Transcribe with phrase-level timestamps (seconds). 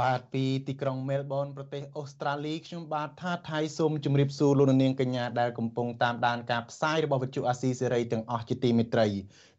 [0.00, 9.06] បាទពីទីក្រុងមែលប៊នប្រទេសអូស្ត្រាលីខ្ញុំបាទថាថៃសូមជម្រាបសួរលោកនាងកញ្ញាដែលកំពុងតាមដានការផ្សាយរបស់វិទ្យុអាស៊ីសេរីទាំងអស់ជាទីមេត្រី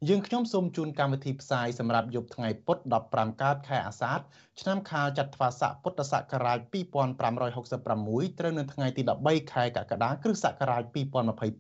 [0.10, 2.78] យើងខ្ញុំសូមជូនកម្មវិធីផ្សាយសម្រាប់យប់ថ្ងៃពុធ
[3.10, 4.20] 15កើតខែអាសាឍ
[4.62, 10.84] ឆ្នាំខាលចត្វាស័កពុទ្ធសករាជ2566ត្រូវនៅថ្ងៃទី13ខែកក្កដាគ្រិស្តសករាជ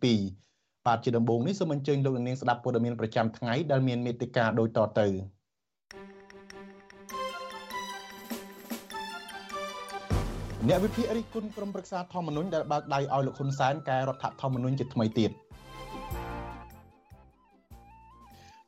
[0.05, 5.38] 2022បាទជាដំបូងនេះសូមអញ្ជើញលោកនាងស្ដាប់ព័ត៌មានប្រចាំថ្ងៃដែលមានមេត្តាដូចតទៅ
[10.67, 15.31] អ្នកវិភាគរិះគន់ក្រុមប្រឹក្សាធម្មនុញ្ញដែលបើកដៃឲ្យលោកហ៊ុនសែនកែរដ្ឋធម្មនុញ្ញជាថ្មីទៀត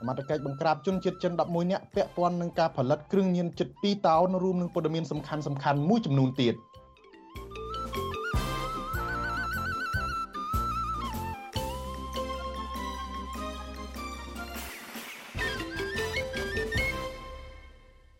[0.00, 6.54] សមត្ថកិច្ចបង្ក្រាបជនជាតិចិន11នាក់ពាក់ព័ន្ធនឹងការផលិតគ្រឿងញៀនជិត2តោនរួមនឹងព័ត៌មានសំខាន់សំខាន់មួយចំនួនទៀត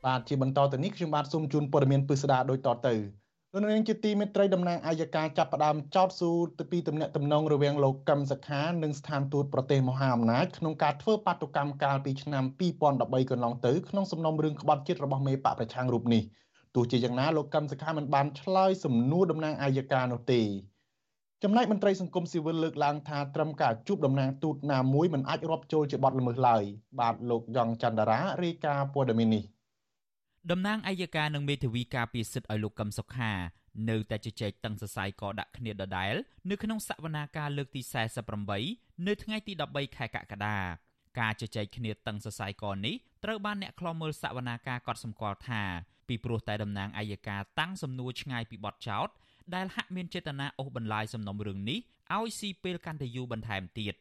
[0.04, 2.94] បាទជាបន្តទៅនេះខ្ញុំបាទសូមជូនព័ត៌មានពិស្ដាដូចតទៅ
[3.54, 12.44] លោកនាងជាទីមេត្រីតំណាងអាយកាចាប់ផ្ដើមចោតស៊ូទៅពីទំនាក់ទំនងរវាងលោកកឹមសុខានិងស្ថានទូតប្រទេសមហាអំណាចក្នុងការធ្វើបាតុកម្មកាលពីឆ្នាំ
[12.82, 16.22] 2013កន្លងទៅក្នុងសំណុំរឿងក្បត់ជាតិរបស់មេបកប្រឆាំងរូបនេះ
[16.74, 20.40] ទោះជាយ៉ាងណាលោកកឹមសុខាមិនបានឆ្លើយសំណួរតំណាងអាយកានោះទេ
[21.42, 26.62] ចំណែកមន្ត្រីសង្គមស៊ីវិលលើកឡើងថាត្រឹមការជួបតំណាងទូតណាមួយមិនអាចរាប់ចូលជាបទល្មើសឡើយ
[27.00, 29.44] បាទលោកយ៉ងច័ន្ទរារាយការណ៍ព័ត៌មាននេះ
[30.48, 33.32] តំណាងអัยការនិងមេធាវីការពារសិទ្ធិឲ្យលោកកឹមសុខា
[33.90, 36.14] នៅតែជជែកតឹងសរសៃកដាក់គ្នាដដែល
[36.50, 37.80] នៅក្នុងសវនាការលើកទី
[38.44, 40.58] 48នៅថ្ងៃទី13ខែកក្កដា
[41.20, 45.62] ការជជែកគ្នាតឹងសរសៃកនេះត្រូវបានអ្នកខ្លមើលសវនាការកត់សម្គាល់ថា
[46.08, 49.08] ពីព្រោះតែតំណាងអัยការតាំងសំណួរឆ្ងាយពីបទចោត
[49.54, 51.78] ដែលហាក់មានចេតនាអូសបន្លាយសំណុំរឿងនេះ
[52.16, 53.94] ឲ្យស៊ីពេលកាន់តែយូរបន្ថែមទៀត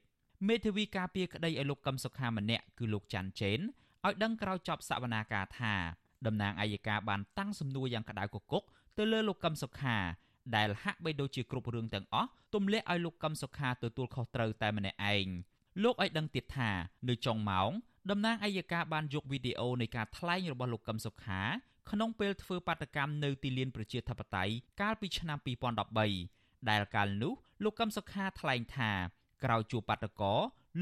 [0.47, 3.59] មេធាវីការពារក្តីឲ្យលោកកឹមសុខាម្នាក់គឺលោកច័ន្ទចេន
[4.05, 5.75] ឲ្យដឹងក្រោយចប់សវនាការថា
[6.27, 8.63] តំណាងអัยការបានតាំងសំណួរយ៉ាងក្តៅគគុក
[8.97, 9.97] ទៅលើលោកកឹមសុខា
[10.55, 15.27] ដែលហាក់បីដូចជាគ្រប់រឿងទាំងអស់ទម្លាក់ឲ្យលោកកឹមសុខាទទួលខុសត្រូវតែម្នាក់ឯង
[15.83, 16.71] លោកឲ្យដឹងទៀតថា
[17.09, 17.71] នៅចុងម៉ោង
[18.11, 21.41] តំណាងអัยការបានយកវីដេអូនៃការថ្លែងរបស់លោកកឹមសុខា
[21.91, 25.37] ក្នុងពេលធ្វើបាតកម្មនៅទីលានប្រជាធិបតេយ្យកាលពីឆ្នាំ
[26.03, 28.91] 2013ដែលកាលនោះលោកកឹមសុខាថ្លែងថា
[29.43, 30.33] ក្រោយជួបបាតកោ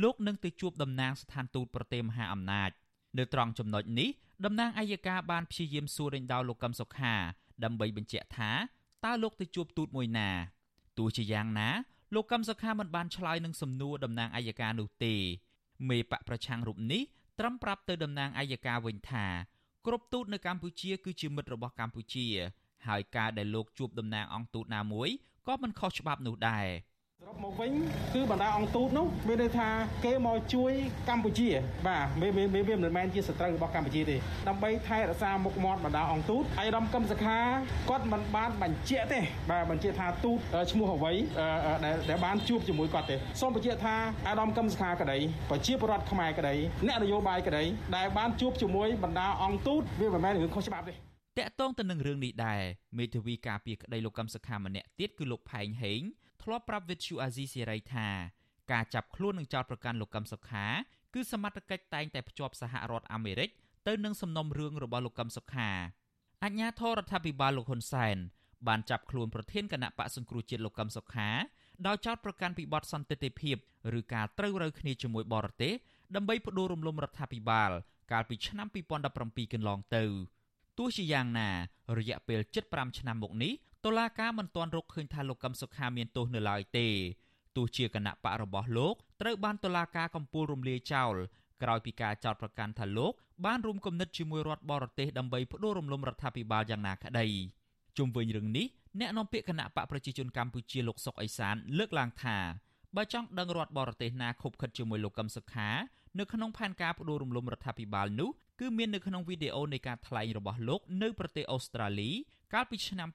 [0.04, 2.70] លោកនឹងទៅជួបតំណាងស្ថានទូតប្រទេសមហាអំណាច
[3.18, 4.10] នៅត្រង់ចំណុចនេះ
[4.45, 7.15] តំណាងអัยការបានព្យាយាមសួរដេញដោលលោកកឹមសុខា
[7.65, 8.51] ដើម្បីបញ្ជាក់ថា
[9.05, 10.31] តើលោកទៅជួបទូតមួយណា
[10.99, 11.69] ទោះជាយ៉ាងណា
[12.15, 15.15] លោកកឹមសុខាមិនបានឆ្លើយនឹងសំណួរតំណាងអัยការនោះទេ
[15.89, 17.03] មេបកប្រឆាំងរូបនេះ
[17.39, 19.27] ត្រឹមប្រាប់ទៅតំណាងអัยការវិញថា
[19.87, 22.27] គ្រប់ទូតនៅកម្ពុជាគឺជាមិត្តរបស់កម្ពុជា
[22.87, 25.09] ហើយការដែលលោកជួបតំណាងអង្គទូតណាមួយ
[25.47, 26.96] ក៏មិនខុសច្បាប់នោះដែរ។ស
[27.28, 27.72] រុបមកវិញ
[28.14, 29.70] គឺបណ្ដាអង្គទូតនោះមានន័យថា
[30.06, 30.72] គេមកជួយ
[31.10, 31.50] កម្ពុជា
[31.88, 34.18] បាទវាវាវាមិនមែនជាសត្រូវរបស់កម្ពុជាទេ
[34.48, 37.40] ដើម្បីថែរក្សាមុខមាត់បណ្ដាអង្គទូតហើយរំកឹមសខា
[37.90, 39.20] គាត់មិនបានបញ្ជាក់ទេ
[39.52, 40.38] បាទបញ្ជាក់ថាទូត
[40.72, 41.14] ឈ្មោះអ្វី
[41.86, 43.96] ដែលដែលបានជួបជាមួយគាត់ទេសូមបញ្ជាក់ថា
[44.28, 45.18] អាដាមកឹមសខាក្តី
[45.50, 46.56] ប្រជាពលរដ្ឋខ្មែរក្តី
[46.88, 47.64] អ្នកនយោបាយក្តី
[47.98, 50.96] ដែលបានជួបជាមួយបណ្ដាអង្គទូតវាមិនមែនរឿងខុសច្បាប់ទេត
[51.48, 52.62] កតងទៅនឹងរឿងនេះដែរ
[52.98, 56.02] មេធាវីការពារក្តីលោកកឹមសុខាម្នាក់ទៀតគឺលោកផែងហេង
[56.48, 58.08] ធ្លាប់ប្រាប់វិទ្យុអាស៊ីសេរីថា
[58.72, 60.66] ការចាប់ខ្លួននិងចោទប្រកាន់លោកកឹមសុខា
[61.14, 63.50] គឺសមត្ថកិច្ចតែងតែភ្ជាប់សហរដ្ឋអាមេរិក
[63.88, 65.70] ទៅនឹងសំណុំរឿងរបស់លោកកឹមសុខា
[66.44, 68.18] អញ្ញាធរដ្ឋាភិបាលលោកហ៊ុនសែន
[68.68, 71.30] បានចាប់ខ្លួនប្រធានគណៈបកសង្គ្រោះជាតិលោកកឹមសុខា
[71.88, 73.56] ដោយចោទប្រកាន់ពីបទសន្តិទិភាព
[74.00, 75.74] ឬការត្រូវរើគ្នាជាមួយបរទេស
[76.16, 77.72] ដើម្បីផ្ដួលរំលំរដ្ឋាភិបាល
[78.12, 78.68] កាលពីឆ្នាំ
[79.10, 80.04] 2017កន្លងទៅ
[80.78, 81.50] ទោះជាយ៉ាងណា
[81.98, 82.40] រយៈពេល
[82.70, 83.54] 75ឆ្នាំមកនេះ
[83.88, 86.88] តុលាការមិនទាន់រកឃើញថាលោកកឹមសុខាមានទោសនៅឡើយទេ
[87.56, 91.14] ទោះជាគណៈបករបស់លោកត្រូវបានតុលាការកំពូលរំលាយចោល
[91.64, 93.14] ក្រោយពីការចោទប្រកាន់ថាលោក
[93.46, 97.28] បានរួមគំនិតជាមួយរដ្ឋបរទេសដើម្បីផ្ដួលរំលំរដ្ឋាភិបាលយ៉ាងណាក្តី
[97.98, 98.68] ជុំវិញរឿងនេះ
[99.00, 102.38] អ្នកនាំពាក្យគណៈបកប្រជាជនកម្ពុជាលោកសុកអេសានលើកឡើងថា
[102.96, 105.70] បើចង់ដឹងរដ្ឋបរទេសណាខົບខិតជាមួយលោកកឹមសុខា
[106.20, 108.30] នៅក្នុងផែនការបដូររំលំរដ្ឋាភិបាលនោះ
[108.60, 112.12] គឺមាននៅក្នុងវីដេអូនៃការថ្លែងរបស់លោកនៅប្រទេសអូស្ត្រាលី
[112.54, 113.10] កាលពីឆ្នាំ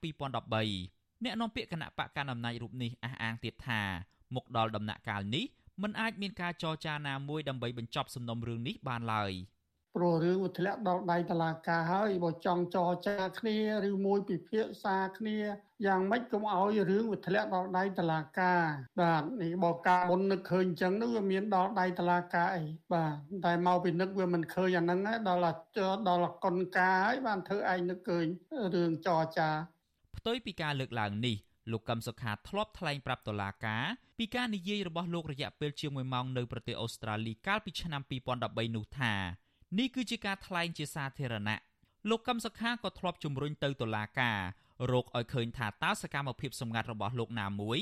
[0.58, 3.82] 2013អ្នកនាំពាក្យគណៈបកកណ្ដាលអំណាចរូបនេះអះអាងទៀតថា
[4.34, 5.44] មកដល់ដំណាក់កាលនេះ
[5.82, 9.32] មិនអាចមានការចរចាណាមួយដើម្បីបញ្ចប់សំណុំរឿងនេះបានឡើយ
[9.96, 13.56] ព្រោះរឿងវាធ្លាក់ដល់ដៃតឡាការហើយបើចង់ចរចាគ្នា
[13.88, 15.38] ឬមួយពិភាក្សាគ្នា
[15.86, 18.62] យ៉ាងម៉េចកុំឲ្យរឿងវាធ្លាក់ដល់ដៃតឡាការ
[19.00, 23.14] បាទនេះបើការមុននឹកឃើញអញ្ចឹងនោះវាមានដល់ដៃតឡាការអីបាទ
[23.46, 24.98] តែមកពីនឹកវាមិនឃើញអាហ្នឹង
[25.28, 25.42] ដល់
[26.08, 28.26] ដល់កុនការហើយបានធ្វើឯងនឹកឃើញ
[28.74, 29.50] រឿងចរចា
[30.16, 31.36] ផ្ទុយពីការលើកឡើងនេះ
[31.70, 33.84] លោកកឹមសុខាធ្លាប់ថ្លែងប្រាប់តុលាការ
[34.18, 38.02] ពីការនិយាយរបស់លោករយៈពេលជាង1ម៉ោងនៅប្រទេសអូស្ត្រាលីកាលពីឆ្នាំ
[38.38, 39.14] 2013នោះថា
[39.78, 41.60] នេះគឺជាការថ្លែងជាសាធារណៈ
[42.10, 44.38] លោកកឹមសុខាក៏ធ្លាប់ជំរុញទៅតុលាការ
[44.92, 47.78] រកឲ្យឃើញថាតើសកម្មភាពសម្ងាត់របស់លោកណាមួយ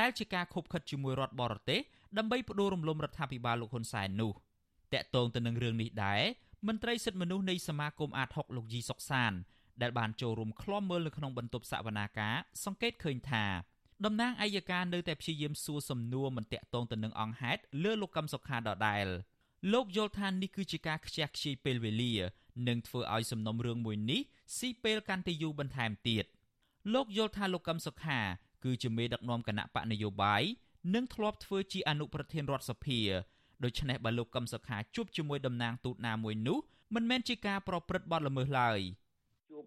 [0.00, 1.80] ដែលជាការខົບខិតជាមួយរដ្ឋបរទេស
[2.18, 4.32] ដើម្បីផ្ដួលរំលំរដ្ឋាភិបាលលោកហ៊ុនសែននោះ
[4.94, 6.22] តកតងទៅនឹងរឿងនេះដែរ
[6.68, 9.32] មន្ត្រីសិទ្ធិមនុស្សនៃសមាគមអាត6លោកយីសុកសាន
[9.82, 12.34] ដែលបានចូលរួមឃ្លាំមើលនៅក្នុងបន្ទប់សវនាការ
[12.64, 13.44] សង្កេតឃើញថា
[14.04, 19.06] តំណាងអัยការនៅតែព្យាយាមសួរសំណួរមិនតាក់ទងទៅនឹងអង្គហេតុលើលោកកឹមសុខាដដែល
[19.70, 22.12] លោកយល់ថានេះគឺជាការខ្ជះខ្ជាយពេលវេលា
[22.68, 24.20] និងធ្វើឲ្យសំណុំរឿងមួយនេះ
[24.58, 26.24] ស៊ីពេលកាន់តែយូរបន្ថែមទៀត
[26.94, 28.18] លោកយល់ថាលោកកឹមសុខា
[28.64, 30.42] គឺជាមេដឹកនាំគណៈបកនយោបាយ
[30.94, 33.00] និងធ្លាប់ធ្វើជាអនុប្រធានរដ្ឋសភា
[33.64, 36.58] ដូច្នេះបើលោកកឹមសុខាជួបជាមួយតំណាងទូតណាមួយនោះ
[36.94, 39.11] មិនមែនជាការប្រព្រឹត្តបទល្មើសឡើយ។ជួប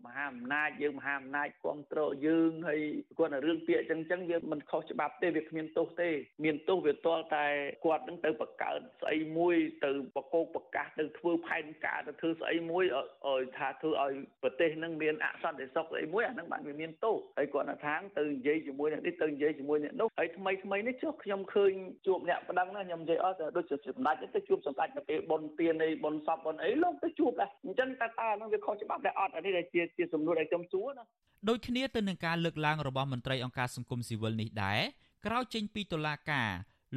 [0.05, 2.81] មហាអំណាចយើងមហាអំណាចគ្រប់គ្រងយើងហើយ
[3.17, 6.09] គាត់តែរឿងពាក្យចឹងចឹងវាមិនខុសច្បាប់ទេវាគ្មានទោសទេ
[6.43, 7.45] មានទោសវាទាល់តែ
[7.85, 9.55] គាត់នឹងទៅបង្កើតស្អីមួយ
[9.85, 12.83] ទៅបកគោកប្រកាសទៅធ្វើផែនការទៅធ្វើស្អីមួយ
[13.27, 14.13] ឲ្យថាធ្វើឲ្យ
[14.43, 21.71] ប្រទេសនឹងមានអសន្តិសុខស្អីមួយអានឹងបានវាមានទោសហើយគាត់ថាទៅនិយាយជាមួយអ្នកនេះទៅនិយាយជាមួយអ្នកនោះហើយថ្មីថ្មីនេះចុះខ្ញុំឃើញ
[22.07, 31.03] ជួបអ្នកប្តឹងណាខ្ញុំនិយាយអត់ដូចជាសម្ដេចទៅជួបសម្ដេចទៅពេលបុណ្យទានអីបុណ្យសពបុណ្យអីលោកទៅជួបដែរអញ្ចឹងតើតើនឹងវាខុសច្បាប់ដែរអត់អានេះដែលជាជាសំណួរដែលខ្ញុំសួរណា
[31.49, 34.79] ដូចគ្នាទៅនឹងការលើកឡើងរបស់មន្ត្រីអង្គការសង្គមស៊ីវិលនេះដែរ
[35.25, 36.49] ក្រោយចេញពីតុលាការ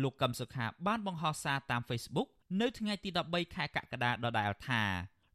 [0.02, 2.28] លោកកឹមសុខាបានបង្ហោះសារតាម Facebook
[2.60, 4.82] នៅថ្ងៃទី13ខែកក្កដាដដែលថា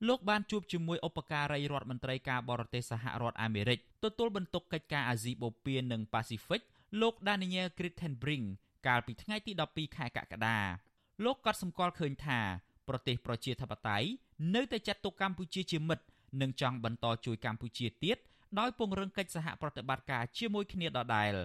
[0.08, 6.62] លោកបានជួបជាមួយឧបការីរដ្ឋមន្ត្រីការបរទេសសហរដ្ឋអាមេរិកទទួលបន្ទុកកិច្ចការអាស៊ីបូព៌ានិងប៉ាស៊ីហ្វិក
[7.02, 8.46] លោក Daniel Crittenbrink
[8.88, 10.60] កាលពីថ្ងៃទី12ខែកក្កដា
[11.24, 12.40] លោកក៏សម្គាល់ឃើញថា
[12.88, 14.08] ប្រទេសប្រជាធិបតេយ្យ
[14.56, 16.04] នៅតែចាត់ទុកកម្ពុជាជាមិត្ត
[16.42, 18.18] និងចង់បន្តជួយកម្ពុជាទៀត
[18.60, 21.36] ដោយពង្រឹងកិច្ចសហប្រតិបត្តិការជាមួយគ្នាដដែល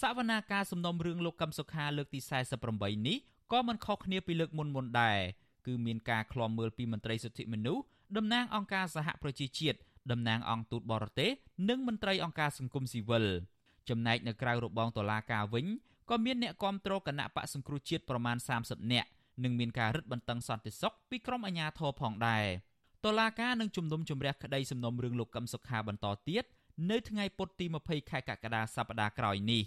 [0.00, 2.20] សវនាការសំណុំរឿងលោកកឹមសុខាលើកទី
[2.62, 3.18] 48នេះ
[3.52, 5.18] ក៏មិនខុសគ្នាពីលើកមុនមុនដែរ
[5.66, 7.82] គឺមានការឃ្លាំមើលពីមន្ត្រីសិទ្ធិមនុស្ស
[8.16, 9.78] តំណាងអង្គការសហប្រជាជាតិ
[10.12, 11.30] តំណាងអង្គទូតបរទេស
[11.68, 13.26] និងមន្ត្រីអង្គការសង្គមស៊ីវិល
[13.88, 15.66] ចំណែកនៅក្រៅរបងតុលាការវិញ
[16.10, 19.08] ក៏មានអ្នកគាំទ្រគណៈបកសង្គ្រោះជាតិប្រមាណ30នាក់
[19.44, 22.44] និងមានការរឹតបន្តឹងសន្តិសុខពីក្រមអាជ្ញាធរផងដែរ។
[23.06, 26.44] តឡាការនឹងជំនុំជម្រះក្តីសំណុំរឿងលោកកឹមសុខាបន្តទៀត
[26.90, 29.62] នៅថ្ងៃពុធទី20ខែកក្កដាសប្តាហ៍ក្រោយនេះ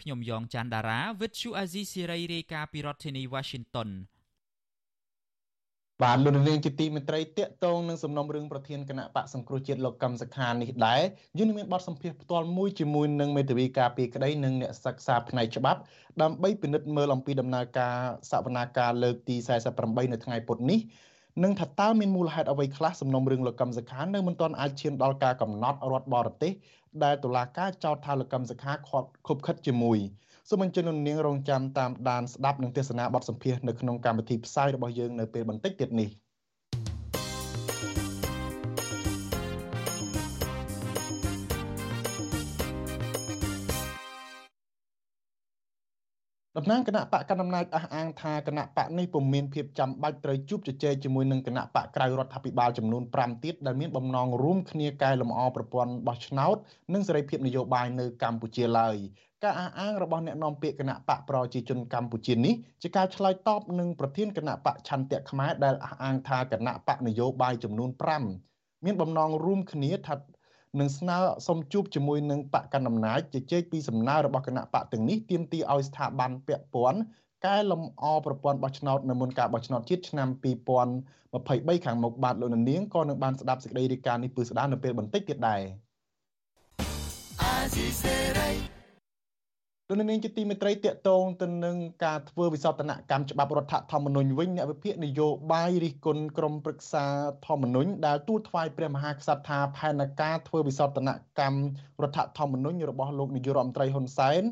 [0.00, 3.90] ខ្ញុំយ៉ងច័ន្ទដារាវិទ្យុអាស៊ីសេរីរាយការណ៍ពីរដ្ឋធានី Washington
[6.02, 11.02] បាទលោកនាងជាទីមេត្រីតកតងនឹងសំណុំរឿងប្រធានគណៈបកសង្គ្រោះជាតិលោកកឹមសុខានេះដែរ
[11.38, 15.80] យើងនឹងមានបទសម្ភាសន៍ផ្ទាល់មួយជាមួយនឹងមេធាវីការពីក្តីនិងអ្នកសិក្សាផ្នែកច្បាប់
[16.22, 17.96] ដើម្បីពិនិត្យមើលអំពីដំណើរការ
[18.30, 19.36] សវនាការលើកទី
[19.74, 20.80] 48នៅថ្ងៃពុធនេះ
[21.40, 26.52] និងថាតើមានមូលហេតុអ្វីខ្លះសំណុំរឿងលោកកឹមសុខានៅមិនទាន់អាចឈានដល់ការកំណត់រដ្ឋបរទេស
[27.04, 29.98] ដែលតុលាការចោទថាលោកកឹមសុខាខាត់ខុបខិតជាមួយ
[30.48, 36.08] សូមអញ្ជើញលោកនាងរងចាំតាមដានស្ដាប់និងទស្សនាបទសម្ភាសន៍នៅក្នុងកម្មវិធីផ្សាយរបស់យើងនៅពេលបន្តិចទៀតនេះ។
[46.58, 56.56] តំណាងគណៈបកកណ្ដាលអំណាចអះអាងថាគណៈបកនេះពុំមានភាពចាំបាច់ត្រូវជួបជជែកជាមួយនឹងគណៈបកក្រៅរដ្ឋាភិបាលចំនួន5ទៀតដែលមានបំណងរួមគ្នាកែលម្អប្រព័ន្ធបោះឆ្នោត
[56.92, 58.96] និងសេរីភាពនយោបាយនៅកម្ពុជាឡើយ
[59.44, 67.90] ការអះអាងរបស់អ្នកនាំពាក្យគណៈបកប្រជាជនកម្ពុជានេះជាការឆ្លើយតបនឹងប្រធានគណៈបកឆន្ទៈខ្មែរដែលអះអាងថាគណៈបកនយោបាយចំនួន
[68.38, 70.14] 5មានបំណងរួមគ្នាថា
[70.80, 77.00] និងស្នើសុំជួបជាមួយនឹងបកកណ្ដាលអំណាចជជែកពីសំណើរបស់គណៈបកទាំងនេះទាមទារឲ្យស្ថាប័នពាក់ព័ន្ធ
[77.46, 80.28] កែលម្អប្រព័ន្ធបោះឆ្នោតនៅមុនការបោះឆ្នោតជាតិឆ្នាំ
[81.06, 85.62] 2023ខាងមុខបាទលោកនាងក៏នឹងបានស្ដាប់សេចក្តីរាយការណ៍នេះពឺស្ដារនៅពេលបន្តិចទៀតដែរ
[87.42, 88.71] អាស៊ីសេរី
[89.92, 97.04] លោកនាងជាទីមេត្រីតកតងទៅនឹងការធ្វើវិសោធនកម្មច្បាប់រដ្ឋធម្មនុញ្ញវិញអ្នកវិភាគនយោបាយរិះគន់ក្រមប្រឹក្សា
[97.46, 101.08] ធម្មនុញ្ញដែលទូលថ្វាយព្រះមហាក្សត្រថាផែនការធ្វើវិសោធន
[101.40, 101.60] កម្ម
[102.02, 104.42] រដ្ឋធម្មនុញ្ញរបស់លោកនាយករដ្ឋមន្ត្រីហ៊ុនសែន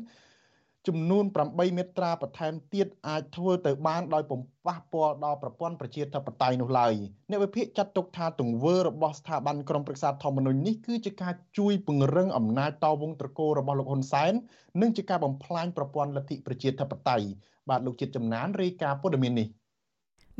[0.87, 6.93] ចំនួន8មាត្រាបន្ថែមទៀតអាចធ្វើទៅបានដោយពំប៉ះពាល់ដល់ប្រព័ន្ធប្រជាធិបតេយ្យនោះឡើយ
[7.31, 14.33] អ្នកវិភាគចាត់ទុកថាទង្វើរបស់ស្ថាប័នក្រមប្រឹក្សាធម្មនុញ្ញនេះគឺជាការជួយពង្រឹងអំណាចតវងត្រកូលរបស់លោកហ៊ុនសែន
[14.81, 17.25] និងជាការបំផ្លាញប្រព័ន្ធលទ្ធិប្រជាធិបតេយ្យ
[17.69, 19.47] បាទលោកជាតិចំណានរាយការណ៍ព័ត៌មាននេះ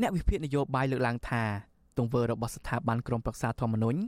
[0.00, 1.42] អ្នកវិភាគនយោបាយលើកឡើងថា
[1.98, 3.98] ទង្វើរបស់ស្ថាប័នក្រមប្រឹក្សាធម្មនុញ្ញ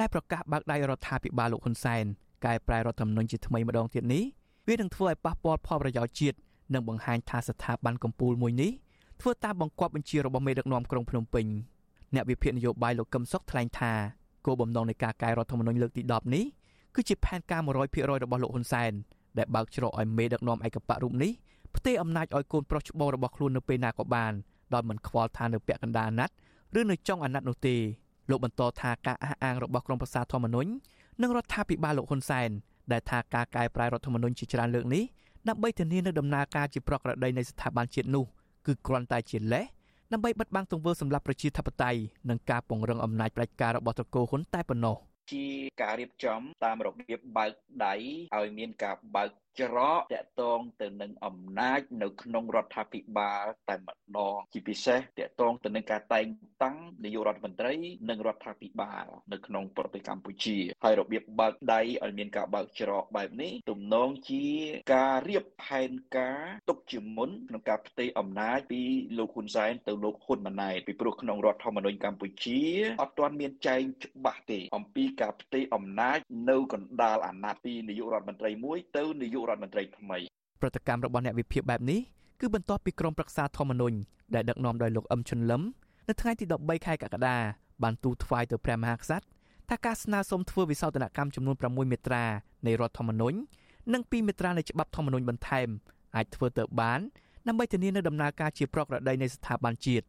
[0.00, 2.04] ដែលប្រកាសបើកដៃរដ្ឋាភិបាលលោកហ៊ុនសែន
[2.46, 4.24] កែប្រែរដ្ឋធម្មនុញ្ញជាថ្មីម្ដងទៀតនេះ
[4.68, 6.36] វានឹងធ្វើឲ្យប៉ះពាល់ផលប្រយោជន៍ជាតិ
[6.74, 8.70] និងបង្ហាញថាស្ថាប័នកម្ពុជាមួយនេះ
[9.20, 11.46] ធ្វើតាមបង្គាប់បញ្ជារបស់មេដឹកនាំក្រុងភ្នំពេញ
[12.14, 13.92] អ្នកវិភាគនយោបាយលោកកឹមសុខថ្លែងថា
[14.46, 16.44] គោលបំណងនៃការកែរដ្ឋធម្មនុញ្ញលើកទី10នេះ
[16.94, 18.92] គឺជាផែនការ100%របស់លោកហ៊ុនសែន
[19.38, 21.32] ដែលបើកច្រកឲ្យមេដឹកនាំឯកបៈរូបនេះ
[21.76, 24.32] ផ្ទេរអំណាចឲ្យកូនប្រុសច្បងរបស់ខ្លួននៅពេលណាក៏បាន
[24.74, 27.76] ដោយមិនខ្វល់ថានៅពាក់កណ្ដាលអាណត្តិឬនៅចុងអាណត្តិនោះទេ
[28.30, 30.70] លោកបន្តថាការអះអាងរបស់ក្រមប្រសាធម្មនុញ្ញ
[31.22, 32.50] និងរដ្ឋាភិបាលលោកហ៊ុនសែន
[32.92, 35.04] ដែលថាការកែប្រែរដ្ឋធម្មនុញ្ញជាច្រើនលើកនេះ
[35.48, 38.24] ដើម្បីធានានូវដំណើរការជាប្រក្រតីនៃស្ថាប័នជាតិនោះ
[38.66, 39.64] គឺគ្រាន់តែជាលេស
[40.12, 44.96] ដើម្បីបិទបាំងទង្វើសម្រាប់ប្រជាធិបតេយ្យនិងការពង្រឹងអំណាចផ្ដាច់ការរបស់ត្រកូលហ៊ុនតែប៉ុណ្ណោះ
[45.32, 45.46] ជា
[45.82, 47.52] ការរៀបចំតាមរបៀបបើក
[47.86, 47.94] ដៃ
[48.36, 56.26] ឲ្យមានការបើកច្រកតកតងទៅនឹងអំណាចនៅក្នុងរដ្ឋាភិបាលតែម្ដងជាពិសេសតកតងទៅនឹងការតែង
[56.62, 57.72] តាំងនាយករដ្ឋមន្ត្រី
[58.10, 64.46] និងរដ្ឋាភិបាលនៅក្នុងប្រទេសកម្ពុជាហើយរបៀបបើកដៃឲ្យមានការបើកច្រកបែបនេះទំនងជា
[64.94, 68.82] ការរៀបផែនការទុកជាមុនក្នុងការផ្ទេរអំណាចពី
[69.18, 72.60] លោកហ៊ុនសែនទៅលោកហ៊ុនម៉ាណែតពីព្រោះក្នុងរដ្ឋធម្មនុញ្ញកម្ពុជា
[73.02, 76.18] អត់ទាន់មានចែងច្បាស់ទេអំពីការផ្ទេរអំណាច
[76.50, 80.18] នៅកណ្ដាលអាណត្តិពីនាយករដ្ឋមន្ត្រីមួយទៅនាយករដ្ឋមន្ត្រីថ្មី
[80.60, 82.00] ប្រតិកម្មរបស់អ្នកវិភាគបែបនេះ
[82.40, 83.96] គឺបន្ទាប់ពីក្រមប្រឹក្សាធម្មនុញ្ញ
[84.34, 85.62] ដែលដឹកនាំដោយលោកអឹមឈុនលឹម
[86.08, 87.36] នៅថ្ងៃទី13ខែកក្កដា
[87.82, 89.26] បានទូលថ្វាយទៅព្រះមហាក្សត្រ
[89.68, 92.24] ថាការស្នើសុំធ្វើវិសោធនកម្មចំនួន6មាត្រា
[92.66, 93.36] នៃរដ្ឋធម្មនុញ្ញ
[93.92, 95.68] និង2មាត្រានៃច្បាប់ធម្មនុញ្ញបន្ថែម
[96.16, 97.00] អាចធ្វើទៅបាន
[97.48, 100.06] ដើម្បីធានានូវដំណើរការជាប្រក្រតីនៃស្ថាប័នជាតិ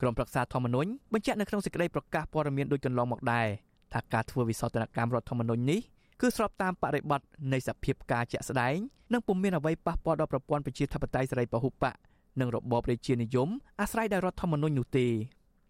[0.00, 3.46] ក្រមប្រឹក្សាធម្មនុញ្ញបញ្ជាក់នៅក្នុងសេចក្តីប្រកាសព័ត៌មានដូចកន្លងមកដែរ
[3.94, 5.80] ថាការធ្វើវិសោធនកម្មរដ្ឋធម្មនុញ្ញនេះ
[6.20, 7.20] គឺស្របតាមបរិបទ
[7.52, 8.76] នៃសភាពការជាក់ស្ដែង
[9.12, 11.94] និងពុំមានអ្វីប៉ះពាល់ដល់ប្រព័ន្ធប្រជាធិបតេយ្យសេរីពហុបក
[12.40, 13.48] និងរបបរាជានិយម
[13.80, 15.06] អាស្រ័យដោយរដ្ឋធម្មនុញ្ញនោះទេ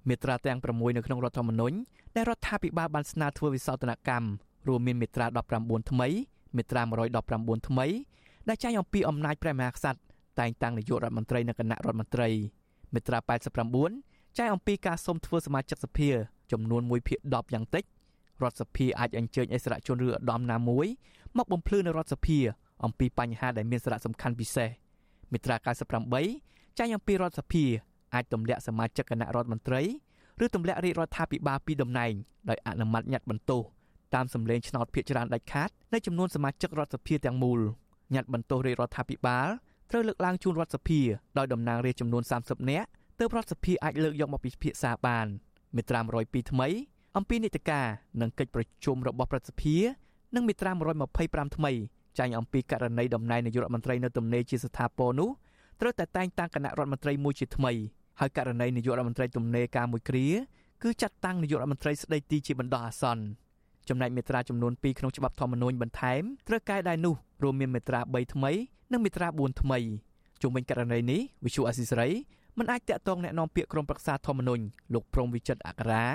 [0.08, 1.76] មាត្រាទាំង6នៅក្នុងរដ្ឋធម្មនុញ្ញ
[2.16, 4.28] ដែលរដ្ឋាភិបាលបានស្នើធ្វើវិសោធនកម្ម
[4.68, 5.26] រួមមានមាត្រា
[5.58, 6.08] 19ថ្មី
[6.56, 6.82] មាត្រា
[7.24, 7.86] 119ថ្មី
[8.48, 10.00] ដែលចែងអំពីអំណាចព្រះមហាក្សត្រ
[10.40, 12.28] តែងតាំងនាយករដ្ឋមន្ត្រីនិងគណៈរដ្ឋមន្ត្រី
[12.94, 13.18] មាត្រា
[13.78, 16.10] 89ចែងអំពីការសុំធ្វើសមាជិកសភា
[16.52, 17.84] ចំនួន1ភាគ10យ៉ាងតិច
[18.43, 20.87] រដ្ឋសភាអាចអញ្ជើញអិសរាជជនឬឧត្តមណាមួយ
[21.37, 22.38] មកបំភ្លឺនៅរដ្ឋសភា
[22.85, 24.69] អំពីបញ្ហាដែលមានសារៈសំខាន់ពិសេស
[25.33, 25.57] មាត្រា
[26.16, 27.64] 98ចែងអំពីរដ្ឋសភា
[28.14, 29.83] អាចទម្លាក់សមាជិកគណៈរដ្ឋមន្ត្រី
[30.45, 32.12] ឬទម្លាក់រាជរដ្ឋាភិបាលពីតំណែង
[32.50, 33.62] ដោយអនុម័តញត្តិបន្ទោស
[34.14, 37.61] តាមសម្លេងឆ្នោតភាគច្រើនដាច់ខាតនៃចំនួនសមាជិករដ្ឋសភាទាំងមូល
[38.14, 39.49] ញត្តិបន្ទោសរាជរដ្ឋាភិបាល
[39.90, 41.00] ត្រូវលើកឡើងជូនរដ្ឋសភា
[41.38, 42.88] ដោយតំណាងរាស្ត្រចំនួន30នាក់
[43.19, 45.26] ទើបរដ្ឋសភាអាចលើកយកមកពិភាក្សាបាន
[45.76, 46.69] មាត្រា102ថ្មី
[47.17, 47.81] អំពីនីតិកា
[48.21, 49.77] និងកិច្ចប្រជុំរបស់ប្រសិទ្ធិ
[50.36, 50.71] និងមាត្រា
[51.13, 51.71] 125ថ្មី
[52.19, 55.29] ចែងអំពីករណីតំណែងនាយករដ្ឋមន្ត្រីនៅទំនេរជាស្ថាពរនោះ
[55.81, 57.71] ត្រូវតែតែងតាំងគណៈរដ្ឋមន្ត្រីមួយជាថ្មី
[58.19, 60.27] ហើយករណីនាយករដ្ឋមន្ត្រីទំនេរការមួយគ្រា
[60.83, 63.24] គឺចាត់តាំងនាយករដ្ឋមន្ត្រីស្ដីទីជាបណ្ដោះអាសន្ន
[63.89, 68.51] ចំណែកមាត្រាចំនួន2ក្នុងច្បាប់ធម្មនុញ្ញបន្ថែមត្រូវកែដែរនោះរួមមានមាត្រា3ថ្មី
[68.91, 69.79] និងមាត្រា4ថ្មី
[70.41, 72.10] ជុំវិញករណីនេះវិសុអសិសរី
[72.57, 76.05] មិនអាចតាក់ទងแนะនាំពាក្យក្រុមប្រឹក្សាធម្មនុញ្ញលោកព្រំវិចិត្រអក្សរា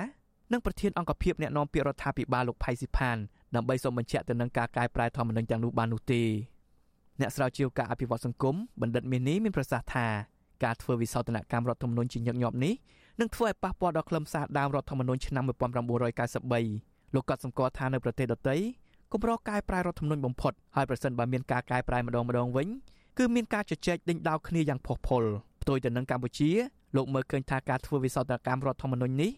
[0.52, 3.16] និងប្រធានអង្គភិបអ្នកណែនាំពាក្យរដ្ឋាភិបាលលោកផៃស៊ីផាន
[3.54, 6.22] ដើម្បីសូមបញ្ជាក់ទៅនឹងការកែប្រែធម្មនុញ្ញទាំងនោះបាននោះទេ
[7.20, 10.06] អ្នកស្រាវជ្រាវការអភិវឌ្ឍសង្គមបណ្ឌិតមានីមានប្រសាសន៍ថា
[10.64, 12.74] ការធ្វើវិសោធនកម្មរដ្ឋធម្មនុញ្ញជាញឹកញាប់នេះ
[13.20, 18.56] នឹងធ្វើឲ្យប៉ះពាល់ដល់ខ្លឹមសារដើមរដ្ឋធម្មនុញ្ញឆ្នាំ1993លោកក៏សម្គាល់ថានៅប្រទេសដទៃ
[19.12, 22.68] គម្រោងកែប្រែរដ្ឋធម្មនុញ្ញបំផុតហើយប្រសិនបើមានការកែប្រែម្ដងម្ដងវិញ
[23.18, 25.24] គឺមានការជជែកដេញដោលគ្នាយ៉ាងផុសផុល
[25.62, 26.50] ផ្ទុយទៅនឹងកម្ពុជា
[26.96, 29.30] លោកមើលឃើញថាការធ្វើវិសោធនកម្មរដ្ឋធម្មនុញ្ញនេះ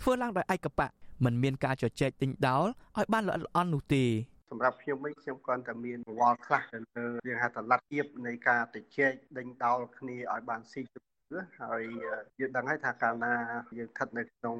[0.00, 0.88] ធ្វើឡើងដោយឯកបៈ
[1.24, 2.64] មិនមានការជជែកទិញដោល
[2.96, 4.04] ឲ្យបានល្អិតល្អន់នោះទេ
[4.50, 11.82] សម្រាប់ខ្ញុំវិញខ្ញុំគ្រាន់តែមានវល់ខ្លះទៅលើយើងហៅថាលទ្ធភាពនៃការទៅជែកដេញដោលគ្នាឲ្យបានស៊ីជម្រៅហើយ
[12.40, 13.34] យើងដឹងហើយថាកាលណា
[13.78, 14.56] យើងស្ថិតនៅក្នុង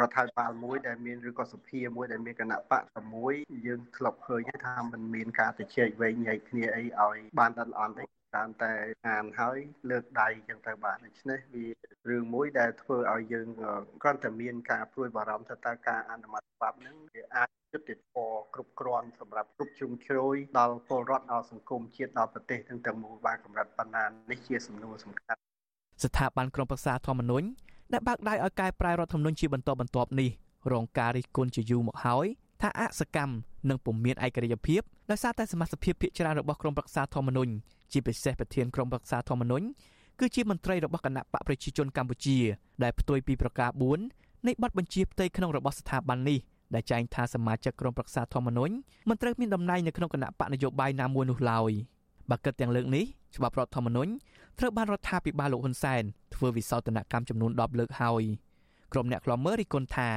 [0.00, 3.34] រដ្ឋាភិបាលមួយដែលមានឬក៏សភាមួយដែលមានគណៈបកតែមួយ
[3.66, 8.04] យើងធ្លាប់ឃើញថាมันមានការទៅជែកវែងញែកគ្នាអីឲ្យបានដល់អន់ទេ
[8.36, 8.72] តាមតែ
[9.08, 9.58] អានហើយ
[9.90, 11.66] លើកដៃចឹងទៅបាទដូច្នេះវា
[12.10, 13.48] រឿងមួយដែលធ្វើឲ្យយើង
[14.02, 25.40] គ្រាន់តែមានការព្រួយបារម្ភថាតើការអនុម័តច្បាប់ហ្នឹងវាអាចយុត្តិធម៌គ្រប់គ្រាន់សម្រាប់គ្រប់ជ្រុងជ្រោយដល់ពលរដ្ឋដល់សង្គមជាតិដល់ប្រទេសទាំងទាំងមូលបានកម្រិតបណ្ណានេះជាសំណួរសំខាន់
[26.04, 27.46] ស្ថាប័នក្រមប្រឹក្សាធម្មនុញ្ញ
[27.92, 30.30] ដែលបើកដៃឲ្យកែប្រែរដ្ឋធម្មនុញ្ញជាបន្តបន្ទាប់នេះ
[30.72, 32.26] រងការរិះគន់ជាយូរមកហើយ
[32.60, 33.34] ថាអសកម្ម
[33.68, 37.52] និងពុំមានឯករាជ្យភាពដោយសារតែសមាជិកភាពភាគច្រើនរបស់ក្រុមប្រឹក្សាធម្មនុញ្ញ
[37.92, 39.66] ជាពិសេសប្រធានក្រុមប្រឹក្សាធម្មនុញ្ញ
[40.20, 42.38] គឺជាមន្ត្រីរបស់គណៈបកប្រជាជនកម្ពុជា
[42.82, 43.70] ដែលផ្ទុយពីប្រការ
[44.08, 46.38] 4នៃបទបញ្ជាផ្ទៃក្នុងរបស់ស្ថាប័ននេះ
[46.74, 48.74] ដែលចែងថាសមាជិកក្រុមប្រឹក្សាធម្មនុញ្ញ
[49.08, 51.72] មិនត្រូវមានតំណែងនៅក្នុងគណៈបកនយោបាយណាមួយនោះឡើយ
[52.30, 53.04] បើគិតទាំងលើកនេះ
[53.36, 54.10] ច្បាប់រដ្ឋធម្មនុញ្ញ
[54.58, 56.02] ត្រូវបានរដ្ឋាភិបាលលោកហ៊ុនសែន
[56.34, 58.22] ធ្វើវិសោធនកម្មចំនួន10លើកហើយ
[58.92, 60.10] ក្រុមអ្នកខ្លំមើលរិះគន់ថា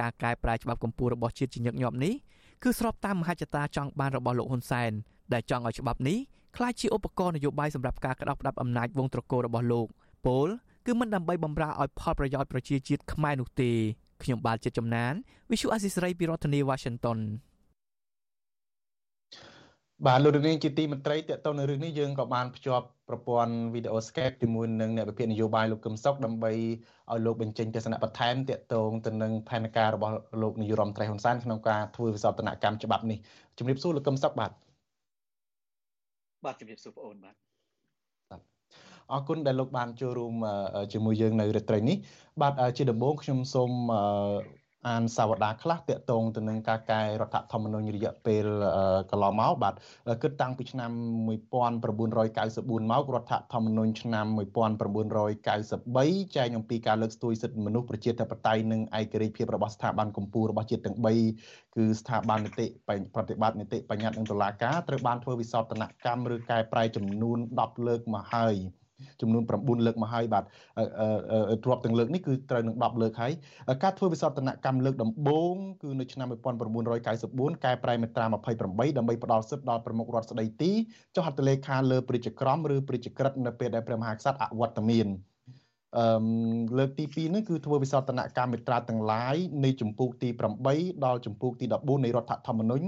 [0.00, 2.14] ការកែប្រែច្បាប់កម្ពុជារបស់ជាតិជាញឹកញាប់នេះ
[2.62, 4.92] គឺស្របតាមមហិច្ឆតាចង់បានរបស់លោកហ៊ុនសែន
[5.32, 6.18] ដែលចង់ឲ្យច្បាប់នេះ
[6.56, 9.86] ក្លាយជាឧបករណ៍នយោបាយសម្រាប់ការក្តោបផ្ដាប់អំណាចវងត្រកូលរបស់លោក
[10.26, 10.48] ពល
[10.86, 13.70] គឺមិនដើម្បីបំរើឲ្យផលប្រយោជន៍ប្រជាជាតិខ្មែរនោះទេ
[14.22, 15.12] ខ្ញុំបាទជាចំណាន
[15.50, 17.18] Visu Asisari ពីរដ្ឋធានី Washington
[20.06, 26.52] បាទលោកនាងជាទីមន្ត្រីតកតនៅរឿងនេះយើងក៏បានភ្ជាប់ប្រព័ន្ធវីដេអូ Skype ជាមួយនឹងអ្នកវិភាគនយោបាយលោកកឹមសុខដើម្បី
[27.12, 33.18] ឲ្យលោកបញ្ចេញទស្សនៈបន្ថែមតកតងទៅនឹងផែនការរបស់លោកនាយរដ្ឋមន្ត្រីហ៊ុនសែនក្នុងការធ្វើវិសោធនកម្មច្បាប់នេះ
[33.58, 34.50] ជំរាបសួរលោកកឹមសុខបាទ
[36.44, 37.34] បាទជំរាបសួរបងអូនបាទ
[39.12, 40.34] អរគុណដែលលោកបានចូលរួម
[40.92, 41.96] ជាមួយយើងនៅរាត្រីនេះ
[42.42, 43.70] បាទជាដំបូងខ្ញុំសូម
[44.88, 48.44] អានសាវតាខ្លះតាក់ទងទៅនឹងការកែរដ្ឋធម្មនុញ្ញរយៈពេល
[49.10, 49.74] កន្លងមកបាទ
[50.22, 50.90] គិតតាំងពីឆ្នាំ
[51.70, 60.98] 1994មករដ្ឋធម្មនុញ្ញឆ្នាំ1993ចែងអំពីការលើកស្ទួយសិទ្ធិមនុស្សប្រជាធិបតេយ្យនិងឯករាជ្យភាពរបស់ស្ថាប័នកម្ពុជារបស់ជាតិទាំង
[61.36, 62.66] 3គឺស្ថាប័ននីតិ
[63.14, 68.56] ប្រតិបត្តិនីតិបញ្ញត្តិនិងតុលាការត្រូវបានធ្វើវិសោធនកម្មឬកែប្រែចំនួន10លើកមកហើយ
[69.20, 70.44] ចំនួន9លើកមកហើយបាទ
[71.64, 73.32] ទ្របទាំងលើកនេះគឺត្រូវនឹង10លើកហើយ
[73.82, 80.72] ការធ្វើវិសោធនកម្មលើកដំបូងគឺនៅឆ្នាំ1994កែប្រែមាត្រា28ដើម្បីផ្ដល់សិទ្ធិដល់ប្រមុខរដ្ឋស្ដីទី
[81.14, 85.06] ចុះហត្ថលេខាលើព្រះរាជក្រមឬព្រះរាជក្រឹត្យនៅពេលដែលព្រះមហាក្សត្រអវត្តមាន
[85.98, 86.06] អឺ
[86.78, 90.28] លើកទី2នេះគឺធ្វើវិសោធនកម្មមេត្រាទាំងឡាយនៃចម្ពោះទី
[90.66, 92.86] 8ដល់ចម្ពោះទី14នៃរដ្ឋធម្មនុញ្ញ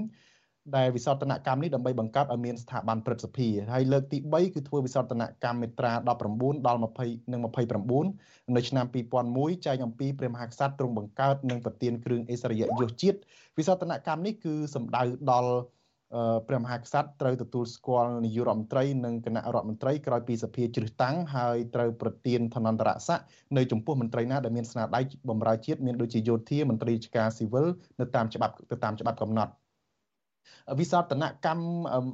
[0.76, 6.08] ដែលវិសោធនកម្មនេះដើម្បីបង្កើតឲ្យមានស្ថាប័នព្រឹទ្ធសភាហើយលើកទី3គឺធ្វើវិសោធនកម្មមេត្រា19
[6.66, 7.40] ដល់20និង
[7.94, 8.86] 29នៅឆ្នាំ
[9.26, 13.18] 2001ចែងអំពីព្រះមហាក្សត្រទ្រង់បង្កើតនិងប្រទានគ្រឿងអិសរិយយសជាតិ
[13.58, 15.52] វិសោធនកម្មនេះគឺសំដៅដល់
[16.48, 23.24] ព្រះមហាក្សត្រត្រូវទទួលស្គាល់នាយករដ្ឋមន្ត្រីនិងគណៈរដ្ឋមន្ត្រីក្រោយពីសភាជ្រើសតាំងហើយត្រូវប្រទានឋានន្តរស័ក្តិ
[23.56, 27.66] នៅចំពោះមន្ត្រីណាដែលមានស្នាដៃបម្រើជាតិមានដូចជាយោធាមន្ត្រីរាជការស៊ីវិល
[28.00, 29.52] នៅតាមច្បាប់ទៅតាមច្បាប់កំណត់
[30.80, 31.64] វិសោធនកម្ម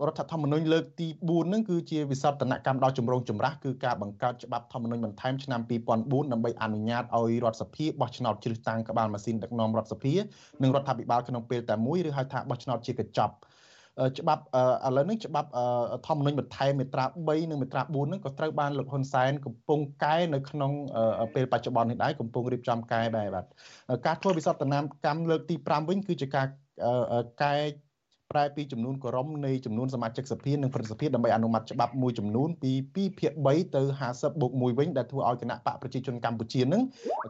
[0.06, 10.14] រដ្ឋធម្មនុញ្ញលើកទី4ហ្នឹងគឺជាវិសោធនកម្មដ៏ចម្រូងចម្រាសគឺការបង្កើតច្បាប់ធម្មនុញ្ញបន្ថែមឆ្នាំ2004ដើម្បីអនុញ្ញាតឲ្យរដ្ឋសភាបោះឆ្នោតជ្រើសតាំងក្បាលម៉ាស៊ីនដឹកនាំរដ្ឋសភា
[10.62, 13.34] និងរដ្ឋាភិបាលក្នុងពេលតែមួយឬហៅថាបោះឆ្នោតជាកញ្ចប់
[14.18, 14.42] ច្បាប់
[14.86, 15.48] ឥឡូវនេះច្បាប់
[16.06, 20.72] ធម្មនុញ្ញបន្ថែមមាត្រា3និងមាត្រា4ហ្នឹងក៏ត្រូវបានលោកហ៊ុនសែនកំពុងកែនៅក្នុង
[21.34, 23.44] ពេលបច្ចុប្បន្ននេះដែរកំពុងរៀបចំកែដែរបាទ
[24.06, 24.74] ការធ្វើវិសោធន
[25.06, 26.46] កម្មលើកទី5វិញគឺជាការ
[27.42, 27.54] កែ
[28.32, 36.82] ប្រែពីចំនួនគោរមនៃចំនួនសមាជិកសភានិងប្រសិទ្ធភាពដើម្បីអនុម័តច្បាប់មួយចំនួនពី2ភាគ3ទៅ50បូក1វិញដែលធ្វើឲ្យគណៈបកប្រជាជនកម្ពុជានឹង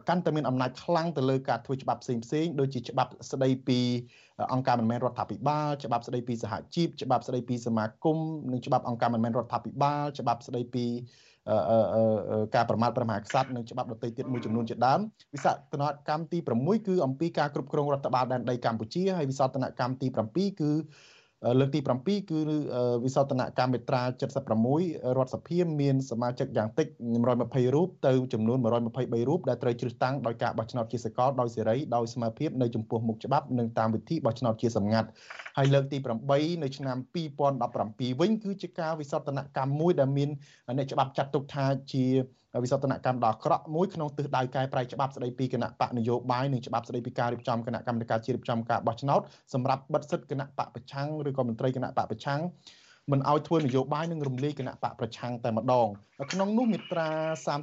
[0.09, 3.79] កាន់តែមានអំណាចខ្លាំងទៅលើការធ្វើច្បាប់ផ្សេងផ្សេងដូចជាច្បាប់ស្ដីពី
[4.53, 8.17] អង្គការមិនមែនរដ្ឋាភិបាលច្បាប់ស្ដីពីសហជីពច្បាប់ស្ដីពីសមាគម
[8.51, 10.85] និងច្បាប់អង្គការមិនមែនរដ្ឋាភិបាលច្បាប់ស្ដីពី
[12.55, 14.99] ការប្រមាថព្រះមហាក្សត្រនិងច្បាប់ដទៃទៀតមួយចំនួនជាដើម
[15.33, 20.71] វិសោធនកម្មទី6គឺអំពីការគ្រប់គ្រងរដ្ឋបាលដែនដីកម្ពុជាហើយវិសោធនកម្មទី7គឺ
[21.59, 22.39] លើកទី7គឺ
[23.05, 24.01] វិសោធនកម្មមេត្រា
[24.59, 26.87] 76រដ្ឋសភាមានសមាជិកយ៉ាងតិច
[27.31, 35.07] 120រូបទៅចំនួន123រូបដែលត្រូវជ្រើសតាំងដោយការបោះឆ្នោតជាសកលដោយសេរីដោយស្មើភាពនៅចំពោះមុខច្បាប់និងតាមវិធីបោះឆ្នោតជាសម្ងាត់
[35.57, 35.97] ហើយលើកទី
[36.29, 36.97] 8នៅឆ្នាំ
[37.53, 40.29] 2017វិញគឺជាការវិសោធនកម្មមួយដែលមាន
[40.77, 42.05] អ្នកច្បាប់ចាត់ទុកថាជា
[42.63, 49.21] វិសោធនកម្មដ៏អាក្រក់មួយក្នុងទិសដៅកែប្រែច្បាប់ស្តីពីគណៈបកនយោបាយនិងច្បាប់ស្តីពីការរៀបចំគណៈកម្មការជាតិរៀបចំការបោះឆ្នោត
[49.53, 52.41] សម្រាប់បិទសិទ្ធិគណៈបកប្រឆាំងឬក៏មន្ត្រីគណៈបកប្រឆាំង
[53.11, 55.87] មិនឲ្យធ្វើនយោបាយនិងរំលាយគណៈបកប្រឆាំងតែម្ដង
[56.33, 57.09] ក្នុងនោះមាត្រា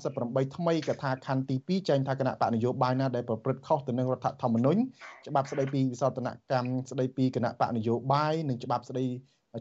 [0.00, 4.81] 38ថ្មីកថាខណ្ឌទី2ចែងថាគណៈបកនយោបាយណាដែលប្រព្រឹត្តខុសទៅនឹងរដ្ឋធម្មនុញ្ញ
[5.26, 9.07] ច្បាប់ស្តីពីវិសោធនកម្មស្តីពីគណៈបកនយោបាយនិងច្បាប់ស្តី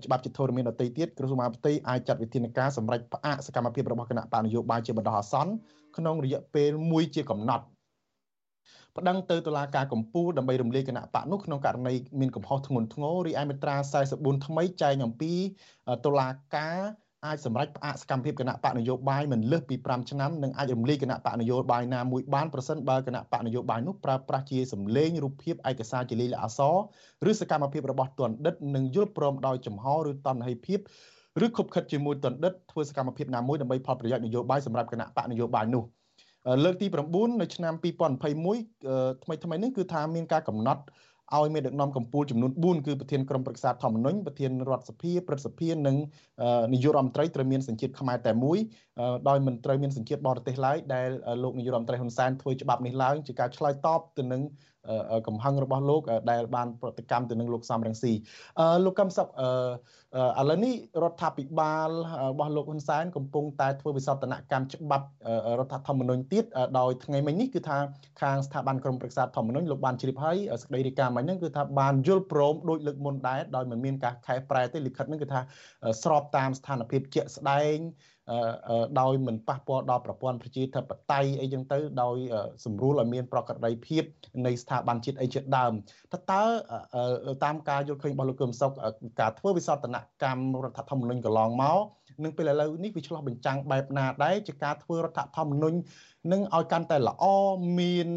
[0.04, 5.52] ច្បាប់ជាធរមានដតីទៀតក្រសួងមហាផ្ទៃអាចចាត់វិធានការសម្រាប់ផ្អាកសកម្មភាពរបស់គណៈបកនយោបាយជាបណ្ដោះអាសន្ន
[5.97, 7.65] ក្នុងរយៈពេលមួយជាកំណត់
[8.97, 13.75] ប្តឹងទៅតុលាការកំពូលដើម្បីរំលាយគណៈបកនោះក្នុងករណីមានកំហុសធ្ងន់ធ្ងររីឯមាត្រា
[14.12, 15.34] 44ថ្មីចែងអំពី
[16.06, 16.80] តុលាការ
[17.25, 26.75] អាចសម្រេចផ្អាកសកម្មភាពគណៈបកនយោបាយមិនលើសពី5ឆ្នាំនិងអាចរំលាយគណៈបកនយោបាយណាមួយបានប្រសិនបើគណៈបកនយោបាយនោះប្រើប្រាស់ជាសម្លេងរូបភាពឯកសារជាលិលាអសរ
[27.29, 30.79] ឬសកម្មភាពរបស់ទណ្ឌិតនិងយល់ព្រមដោយចំហឬតណ្ហិភាព
[31.45, 35.84] ឬខុបខិតជាមួយទណ្ឌិតធ្វើសកម្មភាពណាមួយដើម្បីផលប្រយោជន៍នយោបាយសម្រាប់គណៈបកនយោបាយនោះ
[36.63, 38.23] លើកទី9នៅឆ្នាំ2021
[39.23, 40.82] ថ្មីថ្មីនេះគឺថាមានការកំណត់
[41.38, 45.96] ឲ្យមានដឹកនាំកម្ពុជាចំនួន4គឺប្រធានក្រុមប្រឹក្សាធម្មនុញ្ញប្រធានរដ្ឋសភាព្រឹទ្ធសភានិង
[46.74, 48.58] នាយករដ្ឋមន្ត្រីត្រូវមានសញ្ជាតិខ្មែរតែមួយ
[49.30, 51.08] ដោយមិនត្រូវមានសញ្ជាតិបរទេសឡើយដែល
[51.44, 54.42] លោកនាយករដ្ឋមន្ត្រីហ៊ុនសែនធ្វើច្បាប់នេះឡើងជាការឆ្លើយតបទៅនឹង
[55.28, 58.13] កំហឹងរបស់លោកដែលបានប្រតិកម្មទៅនឹងលោកសំរងស៊ី
[58.86, 59.30] លោកកឹមសុខឥ
[60.50, 61.89] ឡូវនេះរដ្ឋាភិបាល
[62.32, 65.06] របស់លោកហ៊ុនសែនកំពុងតែធ្វើវិសោធនកម្មច្បាប់
[65.60, 66.46] រដ្ឋធម្មនុញ្ញទៀត
[66.80, 67.78] ដោយថ្ងៃមិញនេះគឺថា
[68.22, 75.39] ខាងស្ថាប័នក្រមប្រឹក្សាធម្មនុញ្ញលោកបានជ្រាបហើយសេចក្តីរាយការណ៍មិញហ្នឹងគឺថាបានយល់ព្រមដោយលើកមុនដែរដោយមិនមានការខែប្រែទេលិខិតហ្នឹងគឺថា
[76.04, 77.78] ស្របតាមស្ថានភាពជាក់ស្ដែង
[79.00, 82.18] ដោយមិនប៉ះពាល់ដល់ប្រព័ន្ធប្រជាធិបតេយ្យអីចឹងទៅដោយ
[82.65, 84.04] សម្រួលឲ្យមានប្រកបដីភាព
[84.46, 85.72] នៃស្ថាប័នជាតិអីជាដើម
[86.13, 86.44] តើតើ
[87.44, 88.72] តាមការយល់ឃើញរបស់លោកកឹមសុខ
[89.20, 91.80] ការធ្វើវិសោធនកម្មរដ្ឋធម្មនុញ្ញកន្លងមក
[92.24, 95.78] នឹងពេលឥឡូវនេះវាឆ្លោះបញ្ចាំងបែបណាដែរជាការធ្វើរដ្ឋធម្មនុញ្ញ
[96.32, 97.24] នឹងឲ្យកាន់តែល្អ
[97.80, 98.10] មាន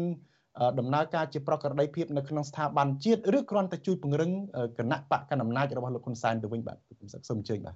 [0.79, 4.31] ដំណើរការជាប្រក្រតីភាពនៅក្នុងស្ថាប័នជាតិឬគ្រាន់តែជួយពង្រឹង
[4.77, 7.75] គណៈបកកណ្ដាលអំណាចរបស់លោកហ៊ុនសែនទៅវិញបាទខ្ញុំសឹកសូមអញ្ជើញបាទ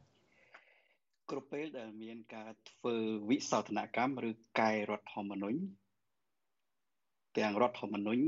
[1.32, 2.96] គ្រប់ពេលដែលមានការធ្វើ
[3.30, 5.60] វិសោធនកម្មឬកែរដ្ឋធម្មនុញ្ញ
[7.38, 8.24] ទាំងរដ្ឋធម្មនុញ្ញ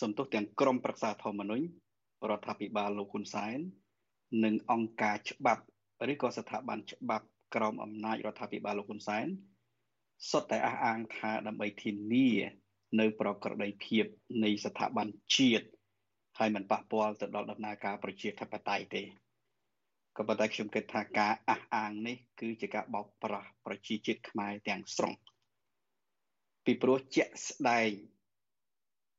[0.00, 1.64] សំទុះទាំងក្រមប្រឹក្សាធម្មនុញ្ញ
[2.30, 3.58] រដ្ឋាភិបាលលោកហ៊ុនសែន
[4.44, 5.62] និងអង្គការច្បាប់
[6.12, 9.26] ឬក៏ស្ថាប័នច្បាប់ក្រមអំណាចរដ្ឋាភិបាលលោកហ៊ុនសែន
[10.30, 12.28] សុទ្ធតែអះអាងថាដើម្បីធានា
[13.00, 14.04] នៅប្រក្រតីភាព
[14.44, 15.66] នៃស្ថាប័នជាតិ
[16.38, 19.23] ហើយមិនប៉ះពាល់ទៅដល់ដំណើរការប្រជាធិបតេយ្យទេ
[20.16, 25.14] ក៏ប៉ុន្តែខ្ញុំគិតថាការអះអាងនេះគឺជាការបោកប្រាស់ប្រជាជាតិខ្មែរទាំងស្រុង
[26.64, 27.90] ពីព្រោះជាក់ស្ដែង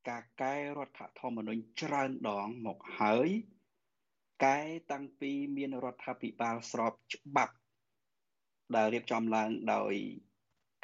[0.10, 3.30] ការកែរដ្ឋធម្មនុញ្ញច្រើនដងមកហើយ
[4.44, 4.60] កែ
[4.92, 7.56] តាំងពីមានរដ្ឋាភិបាលស្របច្បាប់
[8.76, 9.94] ដែលរៀបចំឡើងដោយ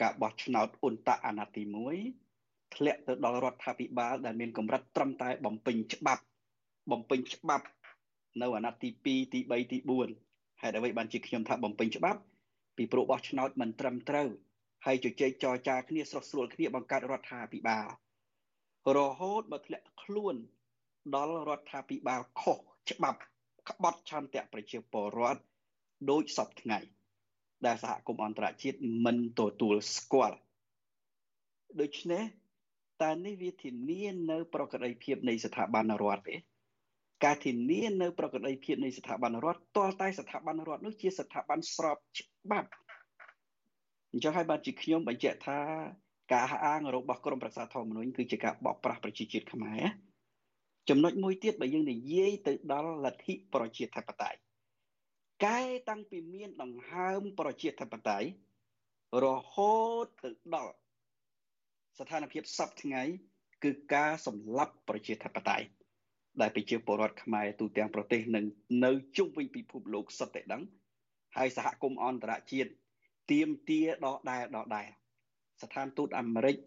[0.01, 1.63] ការបោះឆ្នោតអ៊ុនតាអាណត្តិទី
[2.19, 6.23] 1ធ្លាក់ទៅដល់រដ្ឋាភិបាលដែលមានកម្រិតត្រឹមតែបំពេញច្បាប់
[6.91, 7.65] បំពេញច្បាប់
[8.41, 9.77] នៅអាណត្តិទី2ទី3ទី
[10.19, 12.19] 4ហេតុអ្វីបានជាខ្ញុំថាបំពេញច្បាប់
[12.77, 14.29] ពីព្រោះបោះឆ្នោតមិនត្រឹមត្រូវ
[14.85, 17.87] ហើយជជែកចរចាគ្នាស្រស់ស្រួលគ្នាបង្កើតរដ្ឋាភិបាល
[18.97, 20.35] រហូតមកធ្លាក់ខ្លួន
[21.15, 22.57] ដល់រដ្ឋាភិបាលខុស
[22.91, 23.19] ច្បាប់
[23.69, 25.41] ក្បត់ឆន្ទៈប្រជាពលរដ្ឋ
[26.09, 26.79] ដោយសពថ្ងៃ
[27.65, 30.37] ដែលសហគមន៍អន្តរជាតិមិនទទួលស្គាល់
[31.81, 32.23] ដូច្នេះ
[33.01, 36.35] តើនេះវាធានានៅ ប្រកបដោយភាពនៃស្ថាប័នរដ្ឋទេ
[37.23, 42.69] ការធានានៅប្រកបដោយភាពនៃស្ថាប័នរដ្ឋតលតែស្ថាប័នរដ្ឋនោះជាស្ថាប័នស្របច្បាប់
[44.11, 45.59] អញ្ចឹងហើយបានជាខ្ញុំបញ្ជាក់ថា
[46.33, 49.83] ការអះអាងរបស់ក្រមប្រឹក្សាធម្មនុញ្ញគឺជាការបោកប្រាស់ប្រជាជាតិខ្មែរ
[50.89, 54.39] ចំណុចមួយទៀតបើយើងនិយាយទៅដល់លទ្ធិប្រជាធិបតេយ្យ
[55.45, 58.27] កែតាំងពីមានដង្ហើមប្រជាធិបតេយ្យ
[59.23, 60.73] រហូតទៅដល់
[61.97, 63.03] ស្ថានភាពសពថ្ងៃ
[63.63, 65.67] គឺការសម្លាប់ប្រជាធិបតេយ្យ
[66.39, 68.45] ដែលប្រជាពលរដ្ឋខ្មែរទូទាំងប្រទេសនឹង
[68.85, 70.63] នៅជុំវិញពិភពលោកសុទ្ធតែដឹង
[71.37, 72.71] ហើយសហគមន៍អន្តរជាតិ
[73.31, 74.87] ទៀមទាដដែលដដែល
[75.61, 76.57] ស្ថានទូតអាមេរិក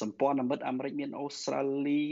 [0.00, 2.02] សម្ព័ន្ធមិត្តអាមេរិកមានអូស្ត្រាលី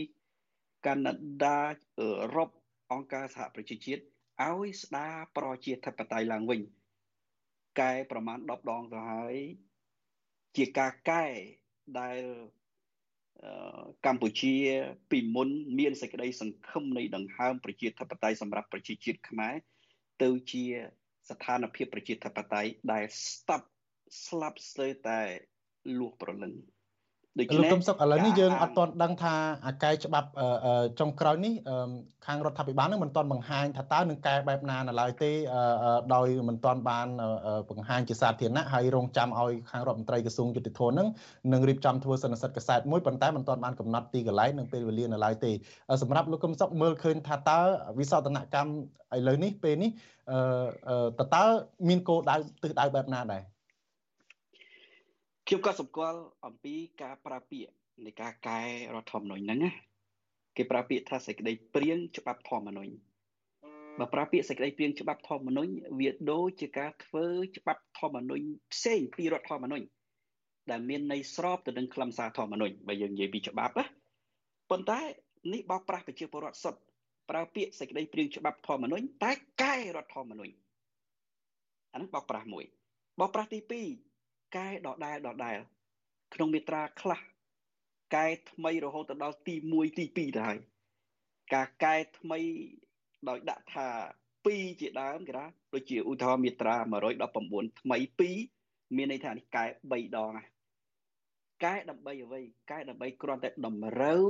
[0.86, 1.12] កាណា
[1.44, 1.60] ដា
[1.98, 2.50] អឺរ៉ុប
[2.92, 4.02] អង្គការសហប្រជាជាតិ
[4.46, 6.60] ឲ្យស្ដារប្រជាធិបតេយ្យឡើងវិញ
[7.80, 9.36] កែប្រមាណ10ដងទៅហើយ
[10.56, 11.24] ជាការកែ
[12.00, 12.20] ដែល
[14.06, 14.54] កម្ពុជា
[15.10, 15.48] ពីមុន
[15.78, 19.54] មានសេចក្តីសង្ឃឹមនៃដង្ហើមប្រជាធិបតេយ្យសម្រាប់ប្រជាជាតិខ្មែរ
[20.22, 20.64] ទៅជា
[21.30, 23.66] ស្ថានភាពប្រជាធិបតេយ្យដែលស្តាប់
[24.26, 25.20] ស្លាប់ស្ទើរតែ
[25.98, 26.52] លួសប្រលឹង
[27.38, 29.34] ដូច្នេះលោកកឹមសុខឥឡូវនេះយើងអត់ទាន់ដឹងថា
[29.66, 30.28] អាកែច្បាប់
[31.00, 31.54] ចុងក្រោយនេះ
[32.26, 35.32] ខាងរដ្ឋាភិបាលនឹងមិនទាន់បង្ហាញថាតើនឹងកែបែបណានៅឡើយទេ
[36.14, 37.08] ដោយមិនទាន់បាន
[37.70, 41.08] បង្ហាញជាសាធារណៈហើយរងចាំឲ្យខាងរដ្ឋមន្ត្រីក្រសួងយុតិធម៌នឹង
[41.52, 45.52] នឹងរៀបចំធ្វើសន្និសីទកសែតមួយប៉ុន្តែមិនទាន់បានកំណត់ទីកន្លែងនិងពេលវេលានៅឡើយទេ
[46.02, 47.60] សម្រាប់លោកកឹមសុខមើលឃើញថាតើ
[47.98, 48.72] វិសោធនកម្ម
[49.16, 49.90] ឥឡូវនេះពេលនេះ
[51.18, 51.44] តើតើ
[51.88, 53.42] មានគោលដៅទិសដៅបែបណាដែរ
[55.50, 57.72] ខ្ញុំក៏សម្គាល់អំពីការប្រើពាក្យ
[58.06, 58.60] នៃការកែ
[58.94, 59.70] រដ្ឋធម្មនុញ្ញហ្នឹងណា
[60.56, 62.92] គេប្រើពាក្យថាសេចក្តីព្រៀងច្បាប់ធម្មនុញ្ញ
[63.98, 69.84] បើប្រើពាក្យសេចក្តីព្រៀងច្បាប់ធម្មនុញ្ញវាដូចជាការធ្វើច្បាប់ធម្មនុញ្ញផ្សេងពីរដ្ឋធម្មនុញ្ញ
[70.70, 73.84] ដែលមានន័យស្របទៅនឹងខ្លឹមសារធម្មនុញ្ញបើយើងនិយាយពីច្បាប់ណា
[74.70, 75.00] ប៉ុន្តែ
[75.52, 76.80] នេះបោកប្រាស់ប្រជាពលរដ្ឋសុទ្ធ
[77.30, 79.32] ប្រើពាក្យសេចក្តីព្រៀងច្បាប់ធម្មនុញ្ញតែ
[79.62, 80.54] កែរដ្ឋធម្មនុញ្ញ
[81.92, 82.64] អានេះបោកប្រាស់មួយ
[83.20, 84.07] បោកប្រាស់ទី2
[84.56, 85.58] កែដដែលដដែល
[86.34, 87.20] ក្នុងមេត្រាខ្លះ
[88.14, 90.58] កែថ្មីរហូតទៅដល់ទី1ទី2ទៅហើយ
[91.54, 92.38] ការកែថ្មី
[93.28, 93.88] ដោយដាក់ថា
[94.36, 96.76] 2ជាដើមគេថាដូចជាឧទាហរណ៍មាត្រា
[97.28, 97.98] 119ថ្មី
[98.48, 100.44] 2មានន័យថានេះកែ3ដងណា
[101.64, 104.26] កែដើម្បីអ្វីកែដើម្បីគ្រាន់តែតម្រូវ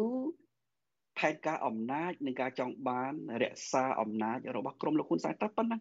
[1.19, 5.81] ផែនការអំណាចនិងការចង់បានរក្សាអំណាចរបស់ក្រមលោកហ៊ុនសែនតែប៉ុណ្ណឹង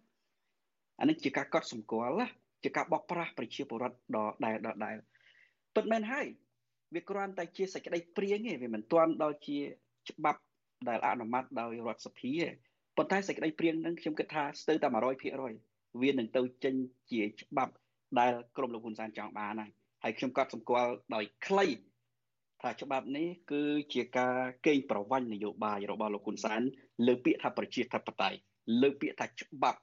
[1.00, 2.28] អានេះជាការកត់សម្គាល់ណា
[2.62, 4.96] ជាការបោកប្រាស់ប្រជាពលរដ្ឋដដែលដដែល
[5.74, 6.26] ពិតមែនហើយ
[6.94, 9.58] វាគ្រាន់តែជាសេចក្តីព្រៀងទេវាមិនទាន់ដល់ជា
[10.10, 10.40] ច្បាប់
[10.88, 12.46] ដែលអនុម័តដោយរដ្ឋសភាទេ
[12.96, 14.88] ប៉ុន្តែសេចក្តីព្រៀងនឹងខ្ញុំគិតថាស្ទើរតែ
[15.44, 16.74] 100%វានឹងទៅចេញ
[17.10, 17.72] ជាច្បាប់
[18.20, 19.70] ដែលក្រមលោកហ៊ុនសែនចង់បានហើយ
[20.04, 21.66] ហើយខ្ញុំក៏សម្គាល់ដោយខ្លី
[22.62, 23.62] ថាច្បាប់នេះគឺ
[23.94, 26.60] ជាការកេងប្រវ័ញ្ចនយោបាយរបស់លោកហ៊ុនសែន
[27.06, 28.38] លើពាក្យថាប្រជាធិបតេយ្យ
[28.82, 29.80] លើពាក្យថាច្បាប់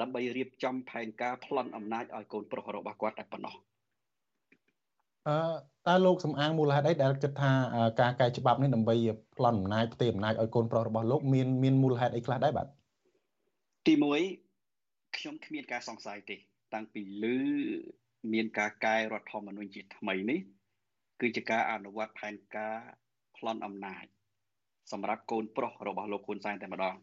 [0.00, 3.54] ដើម្បីរៀបចំផែនការប្លន់អំណាចឲ្យកូនប្រុសរបស់គាត់តែប៉ុណ្ណោះ
[5.28, 5.38] អឺ
[5.86, 7.52] តើលោកសំអាងមូលហេតុអីដែលគិតថា
[8.00, 8.94] ការកែច្បាប់នេះដើម្បី
[9.36, 12.66] ប្លន់អំណាចផ្ទេរអំណាចឲ្យកូនប្រុសរបស់លោកមានមានមូលហេតុអីខ្លះដែរបាទ
[13.86, 13.94] ទី
[14.54, 16.36] 1ខ្ញុំគ្មានការសង្ស័យទេ
[16.74, 17.38] តាំងពីលឺ
[18.32, 20.40] មានការកែរដ្ឋធម្មនុញ្ញជាថ្មីនេះ
[21.20, 22.76] គឺជាការអនុវត្តផែនការ
[23.36, 24.04] ប្លន់អំណាច
[24.92, 26.96] សម្រាប់កូនប្រុសរបស់លោកហ៊ុនសែនតែម្ដង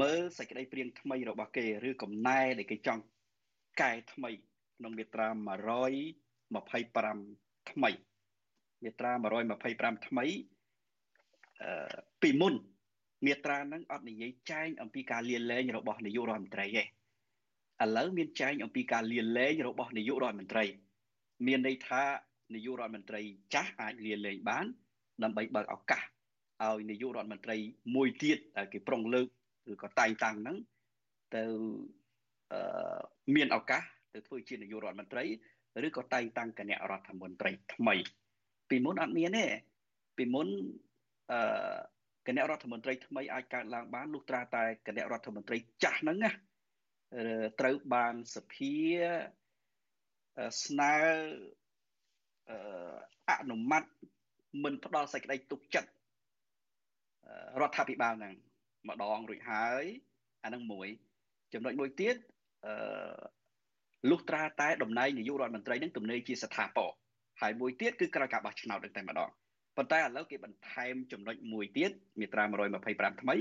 [0.00, 3.02] មើលសេចក្តីព្រៀងថ្មីរបស់គេឬកំណែដែលគេចង់
[3.80, 4.30] កែថ្មី
[4.78, 7.90] ក្នុងមាត្រា125ថ្មី
[8.84, 9.12] មាត្រា
[9.60, 10.24] 125ថ្មី
[11.62, 12.54] អឺពីមុន
[13.26, 16.86] មាត្រាហ្នឹងអត់និយាយចែងអំពីការលៀនលែងរបស់នាយករដ្ឋមន្ត្រីទេឥ
[17.96, 20.64] ឡូវមានចែងអំពីការលៀនលែងរបស់នាយករដ្ឋមន្ត្រី
[21.46, 22.02] មានន័យថា
[22.54, 23.20] នាយករដ្ឋមន្ត្រី
[23.54, 24.66] ចាស់អាចលៀនលែងបាន
[25.22, 26.02] ដើម្បីបើកឱកាស
[26.62, 27.56] ឲ្យនាយករដ្ឋមន្ត្រី
[27.94, 29.28] មួយទៀតដែលគេប្រុងលើក
[29.72, 30.56] ឬក៏តែងតាំងហ្នឹង
[31.34, 31.42] ទៅ
[32.52, 33.00] អឺ
[33.34, 35.24] មានឱកាសទៅធ្វើជានាយករដ្ឋមន្ត្រី
[35.86, 37.94] ឬក៏តែងតាំងគណៈរដ្ឋមន្ត្រីថ្មី
[38.70, 39.46] ពីមុនអត់មានទេ
[40.16, 40.48] ពីមុន
[41.32, 41.76] អឺ
[42.26, 46.30] គណៈរដ្ឋមន្ត្រីថ្មីអាចកើតឡើងបានលុះត្រាតែគណៈរដ្ឋមន្ត្រីចាស់ហ្នឹងណា
[47.60, 48.74] ត្រូវបានសភា
[50.64, 50.94] ស្នើ
[53.30, 53.84] អនុម័ត
[54.64, 55.90] មិនផ្ដល់សេចក្តីទុកចិត្ត
[57.60, 58.34] រដ្ឋាភិបាលហ្នឹង
[58.86, 59.84] ម្ដងរួចហើយ
[60.44, 60.88] អានឹងមួយ
[61.54, 62.16] ចំណុចមួយទៀត
[62.66, 62.74] អឺ
[64.10, 66.90] លុះត្រាតែតំណែងនាយករដ្ឋមន្ត្រីនឹងទំនេរជាស្ថាពរ
[67.40, 69.30] ហើយមួយទៀតគឺក្រោយការបោះឆ្នោតតែម្ដង
[69.76, 72.44] ប៉ុន្តែឥឡូវគេបន្ថែមចំណុចមួយទៀតមាត្រា
[72.82, 73.34] 125ថ្មី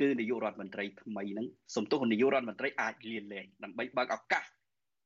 [0.00, 4.44] គឺនាយករដ្ឋមន្ត្រីថ្មីនឹងសំទោសនាយករដ្ឋមន្ត្រីអាចលៀនលែងដើម្បីបើកឱកាស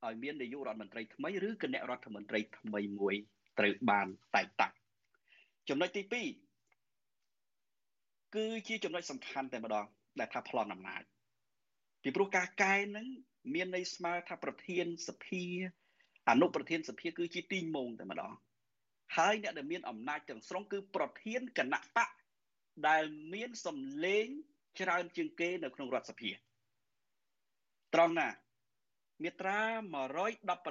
[0.05, 3.15] ឲ្យមាននាយករដ្ឋមន្ត្រីថ្មីឬគណៈរដ្ឋមន្ត្រីថ្មីមួយ
[3.59, 4.73] ត្រូវបានតែងតាំង
[5.69, 6.44] ចំណុចទី2
[8.35, 9.85] គឺជាចំណុចសំខាន់តែម្ដង
[10.21, 11.03] ដែលថាប្លន់អំណាច
[12.03, 13.07] ពីព្រោះការកែនឹង
[13.55, 15.45] មានន័យស្មើថាប្រធានសភា
[16.31, 18.33] អនុប្រធានសភាគឺជាទីងមងតែម្ដង
[19.17, 22.11] ហើយអ្នកដែលមានអំណាចទាំងស្រុងគឺប្រធានគណៈបក
[22.89, 24.27] ដែលមានសម្លេង
[24.81, 26.31] ច្រើនជាងគេនៅក្នុងរដ្ឋសភា
[27.95, 28.29] ត្រង់ណា
[29.23, 29.61] មាត្រា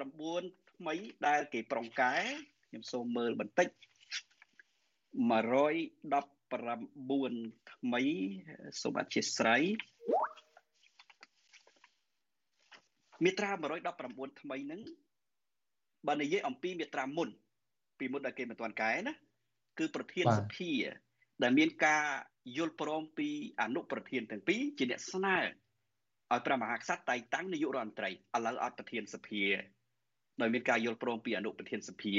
[0.02, 0.96] 119ថ្មី
[1.28, 2.14] ដែលគេប្រងកែ
[2.68, 3.74] ខ្ញុំសូមមើលបន្តិច110
[6.54, 8.04] 9ថ្មី
[8.82, 9.62] សូមអធិស្ឋាន
[13.24, 13.52] មាត្រា
[13.96, 14.82] 119ថ្មីហ្នឹង
[16.08, 17.30] បើនិយាយអំពីមាត្រាមុន
[18.00, 19.14] ពីមុនដែលគេមិនទាន់កែណា
[19.80, 20.72] គឺប្រធានសភា
[21.44, 22.06] ដែលមានការ
[22.58, 23.30] យល់ព្រមពី
[23.62, 28.14] អនុប្រធានទាំងពីរជាអ្នកស្នើឲ្យព្រះមហាក្សត្រតែងតាំងនាយករដ្ឋមន្ត្រីឥ
[28.46, 29.44] ឡូវអត់ប្រធានសភា
[30.42, 32.16] ដោយមានការយល់ព្រមពីអនុប្រធានសភា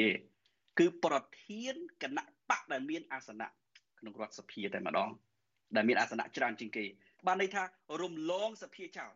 [0.78, 3.48] គឺប្រធានគណៈបកដែលមានអាសនៈ
[4.04, 5.10] ក្នុងរដ្ឋសភាតែម្ដង
[5.76, 6.84] ដែលមានអាសនៈច្រើនជាងគេ
[7.26, 7.62] បានន័យថា
[8.02, 9.12] រំលងសភាចោល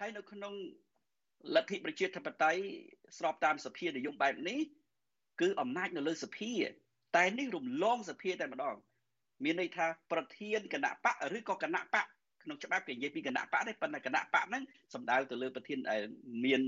[0.00, 0.54] ហើយនៅក្នុង
[1.54, 2.60] លទ្ធិប្រជាធិបតេយ្យ
[3.18, 4.60] ស្របតាមសភានិយមបែបនេះ
[5.40, 6.52] គឺអំណាចនៅលើសភា
[7.16, 8.76] តែនេះរំលងសភាតែម្ដង
[9.44, 12.06] មានន័យថាប្រធានគណៈបកឬក៏គណៈបក
[12.42, 14.62] ក្នុងច្បាប់គេនិយាយពីគណៈបកទេប៉ុន្តែគណៈបកហ្នឹង
[14.94, 16.00] សំដៅទៅលើប្រធានដែល
[16.44, 16.60] មាន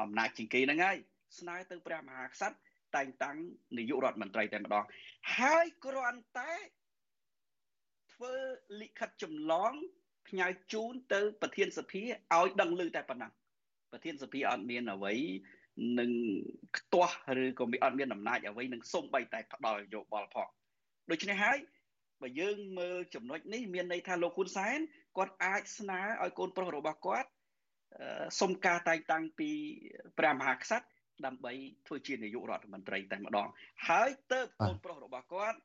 [0.00, 0.96] អំណាចជាងគេហ្នឹងហើយ
[1.38, 2.56] ស្នើទៅព្រះមហាក្សត្រ
[2.96, 3.36] តែងតាំង
[3.78, 4.84] នាយករដ្ឋមន្ត្រីតែម្ដង
[5.38, 6.52] ហើយគ្រាន់តែ
[8.12, 8.34] ធ្វើ
[8.80, 9.72] លិខិតចម្លង
[10.28, 13.32] ផ្ញើជូនទៅប្រធានសភាឲ្យដឹងឮតែប៉ុណ្ណឹង
[13.92, 15.14] ប្រធានសភាអត់មានអ្វី
[16.00, 16.10] នឹង
[16.76, 20.48] ខ្ទាស់ឬក៏មានអត់មានអំណាចអ្វីនឹងសុំបីតែផ្ដល់យោបល់ផង
[21.10, 21.58] ដូច្នេះហើយ
[22.20, 24.78] បើយើងមើលចំណុចនេះមានន័យថាលោកហ៊ុនសែន
[25.16, 27.28] គាត់អាចស្នើឲ្យកូនប្រុសរបស់គាត់
[28.40, 29.50] សុំការតែងតាំងពី
[30.18, 30.86] ព្រះមហាក្សត្រ
[31.26, 31.52] ដើម្បី
[31.86, 33.48] ធ្វើជានាយករដ្ឋមន្ត្រីតែម្ដង
[33.88, 35.58] ហើយទៅកូនប្រុសរបស់គាត់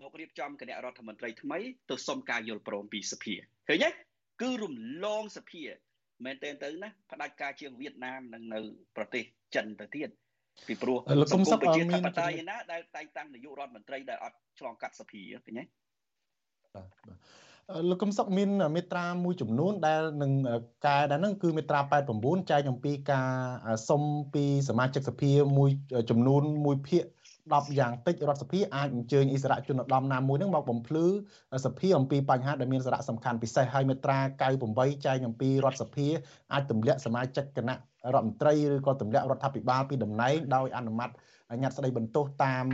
[0.00, 1.58] មករៀបចំគណៈរដ្ឋមន្ត្រីថ្មី
[1.90, 3.34] ទៅសុំការយល់ព្រមពីសភា
[3.68, 3.90] ឃើញទេ
[4.42, 5.62] គឺរំលងសភា
[6.24, 8.60] មែនតើទៅណាផ្ដាច់ការជាងវៀតណាមនិងនៅ
[8.96, 10.08] ប្រទេសចិនទៅទៀត
[10.68, 10.98] ពីព្រោះ
[11.32, 15.64] សង្គមប្រជាធិបតេយ្យណាដែលតែងតាំងនាយករដ្ឋមន្ត្រីដែលអត់ឆ្លងកាត់សភាឃើញទេ
[16.74, 16.88] បាទ
[17.90, 20.32] លោកកំសុកមានមេត្រាមួយចំនួនដែលនឹង
[20.86, 21.80] កែដែលហ្នឹងគឺមេត្រា
[22.14, 23.28] 89ចែកអំពីការ
[23.88, 24.02] សុំ
[24.34, 25.70] ពីសមាជិកសភាមួយ
[26.10, 27.02] ចំនួនមួយភាគ
[27.42, 31.06] 10យ៉ាងតិចរដ្ឋសភាអាចអញ្ជើញអិសរាជជនឧត្តមណាមួយនឹងមកបំភ្លឺ
[31.66, 34.18] សភាអំពីបញ្ហាដែលមានសារៈសំខាន់ពិសេសហើយមេត្រា
[34.60, 36.06] 98ចែងអំពីរដ្ឋសភា
[36.52, 37.76] អាចទម្លាក់សមាជិកគណៈ
[38.14, 41.10] រដ្ឋមន្ត្រីឬក៏ទម្លាក់រដ្ឋាភិបាលពីតំណែងដោយអនុម័ត
[41.62, 42.64] ញត្តិស្ដីបន្ទោសតាម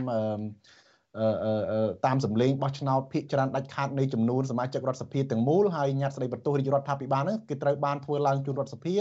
[2.05, 8.95] តាមសម្លេងបោះឆ្នោតភាគច្រើនដាច់ខាតនៃចំនួនសមាជិករដ្ឋសភាទាំងមូលហើយញត្តិស្ដីបន្ទោសរាជរដ្ឋាភិបាលនោះគឺត្រូវបានធ្វើឡើងជូនរដ្ឋសភា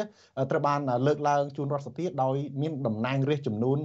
[0.51, 3.79] ត្រូវបានលើកឡើងជូនរដ្ឋសភាដោយមានតំណែងរាជចំនួន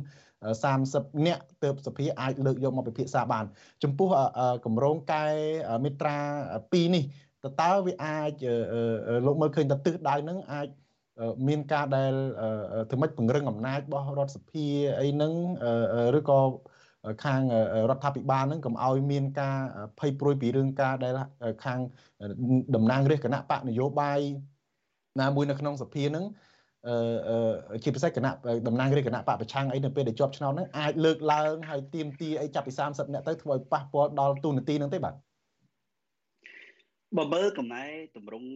[0.60, 3.46] 30នាក់ទើបសភាអាចលើកយកមកពិភាក្សាបាន
[3.84, 4.10] ចំពោះ
[4.66, 5.26] គម្រោងកែ
[5.84, 6.18] មេត្រា
[6.54, 7.04] 2នេះ
[7.44, 8.32] តើតើវាអាច
[9.26, 10.68] លោកមើលឃើញតើទិសដៅនឹងអាច
[11.48, 12.14] មានការដែល
[12.90, 14.66] ធ្វើម៉េចពង្រឹងអំណាចរបស់រដ្ឋសភា
[15.00, 15.34] អីហ្នឹង
[16.18, 16.40] ឬក៏
[17.24, 17.42] ខាង
[17.90, 19.58] រដ្ឋាភិបាលហ្នឹងកុំឲ្យមានការ
[20.00, 21.14] ភ័យព្រួយពីរឿងការដែល
[21.66, 21.80] ខាង
[22.76, 24.20] តំណាងរាជគណៈបកនយោបាយ
[25.22, 26.26] ណាមួយនៅក្នុងសភាហ្នឹង
[26.88, 28.32] អឺជាពិសេសគណៈ
[28.68, 35.14] តំណាងរាជគណៈបកប្រឆាំងអីនៅពេលដែលជាប់ឆ្នោតហ្នឹងអាចលើកឡើងហើយទៀមទីអីចាប់ពី30នាក់ទៅធ្វើឲ្យប៉ះពាល់ដល់ទូនាទីហ្នឹងទេបាទ
[37.18, 37.86] បើមើលកំណែ
[38.18, 38.50] តម្រង់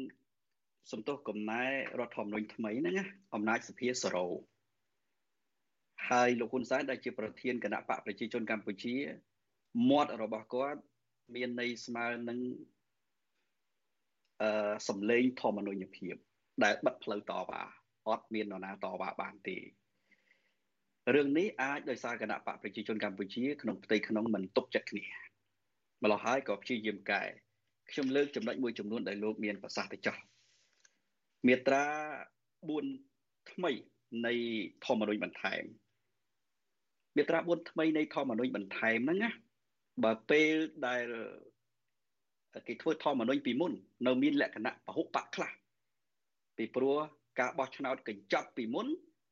[0.91, 1.63] សំទោសកំណែ
[1.99, 4.25] រដ្ឋធម្មនុញ្ញថ្មីហ្នឹងណាអំណាចសភាសរោ
[6.07, 8.95] ហើយលោកហ៊ុនសែនដែលជាប្រធានគណៈបកប្រជាជនកម្ពុជា
[9.89, 10.81] មាត់របស់គាត់
[11.35, 12.39] មានន័យស្មើនឹង
[14.41, 16.15] អឺសម្លេងធម្មនុញ្ញភាព
[16.63, 17.63] ដែលបិទផ្លូវតវ៉ា
[18.07, 19.57] អត់មាននរណាតវ៉ាបានទេ
[21.15, 25.05] រឿងនេះអាចដោយសារគណៈបកប្រជាជនកម្ពុជាក្នុងផ្ទៃក្នុងមិនទុកចិត្តគ្នា
[26.03, 27.23] ម្ល៉េះហើយក៏ព្យាយាមកែ
[27.91, 30.17] ខ្ញុំលើកចំណុចមួយចំនួនដែលលោកមានប្រសាសន៍ទៅចោះ
[31.47, 31.85] មាត្រា
[32.67, 33.71] 4ថ្មី
[34.25, 34.33] នៃ
[34.85, 35.63] ធម្មនុញ្ញបន្ថែម
[37.15, 39.29] មាត្រា4ថ្មីនៃធម្មនុញ្ញបន្ថែមហ្នឹងណា
[40.03, 40.53] បើពេល
[40.87, 41.05] ដែល
[42.67, 43.73] គេធ្វើធម្មនុញ្ញពីមុន
[44.07, 45.51] នៅមានលក្ខណៈពហុបកខ្លះ
[46.57, 46.97] ពីព្រោះ
[47.39, 48.87] ការបោះឆ្នោតកញ្ចប់ពីមុន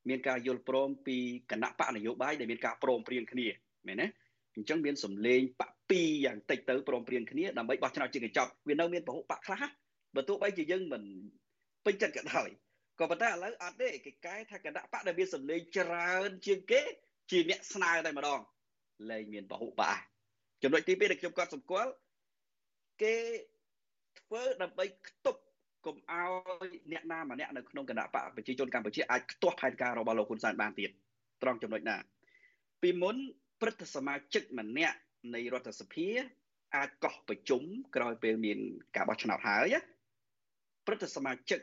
[0.09, 1.17] មានការយល់ព្រមពី
[1.51, 3.47] គណៈបកនយោបាយដែលមានការព្រមព្រៀងគ្នា
[3.87, 4.07] មែនទេ
[4.55, 9.61] អញ្ចឹងមានសម្លេងបក2យ៉ាងតិចទៅព្រមព្រៀងគ្នាដើម្បីបោះឆ្នោតជាកញ្ចប់វានៅមានពហុបកខ្លះ
[10.15, 11.03] បើទោះបីជាយើងមិន
[11.85, 12.49] ពេញចិត្តក៏ដោយ
[12.99, 16.81] ក៏ប៉ុន្តែឥឡូវអត់ទេគេកែថាគណៈបកដែលមានសម្លេងច្រើនជាងគេ
[17.31, 18.39] ជាអ្នកស្នើតែម្ដង
[19.09, 19.97] លែងមានពហុបក
[20.63, 21.91] ចំណុចទី2ដែលខ្ញុំគាត់សម្គាល់
[23.01, 23.15] គេ
[24.19, 25.41] ធ្វើដើម្បីខ្ទប់
[25.85, 30.89] កុំឲ្យអ្នកណាម្នាក់នៅក្នុងគណៈបកប្រជាជនកម្ពុជាអាចខ្ទាស់ផែនការរបស់លោកហ៊ុនសែនបានទៀត
[31.41, 31.95] ត្រង់ចំណុចណា
[32.81, 33.15] ពីមុន
[33.61, 34.97] ព្រឹទ្ធសមាជិកម្នាក់
[35.35, 36.07] នៃរដ្ឋសភា
[36.75, 37.61] អាចកោះប្រជុំ
[37.95, 38.57] ក្រោយពេលមាន
[38.95, 39.75] ការបោះឆ្នោតហើយ
[40.85, 41.59] ព្រឹទ្ធសមាជិក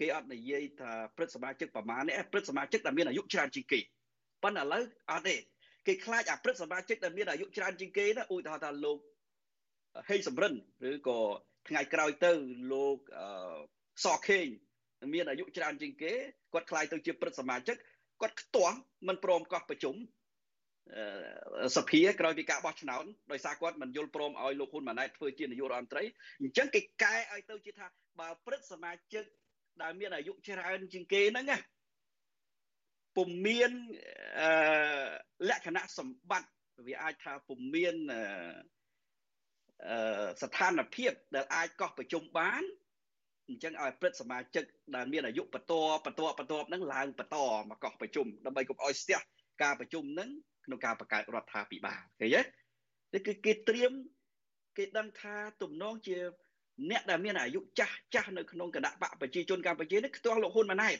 [0.00, 3.80] គេអត់និយាយថាព្រឹទ្ធសមាជិកប្រមាណនេះព្រឹទ្ធសមាជិកដែលមានអាយុច្រើនជាងគេ
[4.42, 5.36] ប៉ុន្តែឥឡូវអត់ទេ
[5.86, 8.98] គេខ្លាចអាព្រឹទ្ធសមាជិកដែលមានអាយុច្រើនជាងគេណាឧទាហរណ៍ថាលោក
[10.08, 10.52] ហេងសំរិន
[10.90, 11.18] ឬក៏
[11.68, 12.32] ថ្ងៃក្រោយទៅ
[12.72, 12.96] លោក
[14.04, 14.46] សខេង
[15.14, 16.12] មានអាយុច្រើនជាងគេ
[16.52, 17.76] គាត់ខ្លាយទៅជាព្រឹទ្ធសមាជិក
[18.20, 18.76] គាត់ខ្ទាស់
[19.08, 19.96] មិនព្រមកោះប្រជុំ
[21.76, 26.02] សភាក្រោយពីការបោះឆ្នោតដោយសារគាត់មិនយល់ព្រមឲ្យលោកហ៊ុនម៉ាណែតធ្វើជានាយករដ្ឋមន្ត្រី
[26.40, 27.86] អញ្ចឹងគេកែឲ្យទៅជាថា
[28.20, 29.24] បើព្រឹទ្ធសមាជិក
[29.82, 31.58] ដែលមានអាយុច្រើនជាងគេហ្នឹងណា
[33.18, 33.72] ពុំមាន
[35.48, 36.50] លក្ខណៈសម្បត្តិ
[36.86, 37.94] វាអាចថាពុំមាន
[40.42, 42.62] ស្ថានភាពដែលអាចកោះប្រជុំបាន
[43.48, 44.64] អញ្ចឹងឲ្យព្រឹទ្ធសមាជិក
[44.96, 45.72] ដែលមានអាយុបន្ត
[46.06, 47.36] បន្តបន្តហ្នឹងឡើងបន្ត
[47.70, 49.18] មកកោះប្រជុំដើម្បីកុំឲ្យស្ទះ
[49.62, 50.30] ការប្រជុំហ្នឹង
[50.66, 52.40] ក្នុងការបង្កើតរដ្ឋាភិបាលឃើញទេ
[53.14, 53.92] នេះគឺគេត្រៀម
[54.76, 56.16] គេដឹងថាទំនងជា
[56.90, 60.98] អ្នកដែលមានអាយុចាស់ចាស់នៅក្នុងគណៈបកប្រជាជនកម្ពុជានេះខ្ទាស់លោកហ៊ុនម៉ាណែត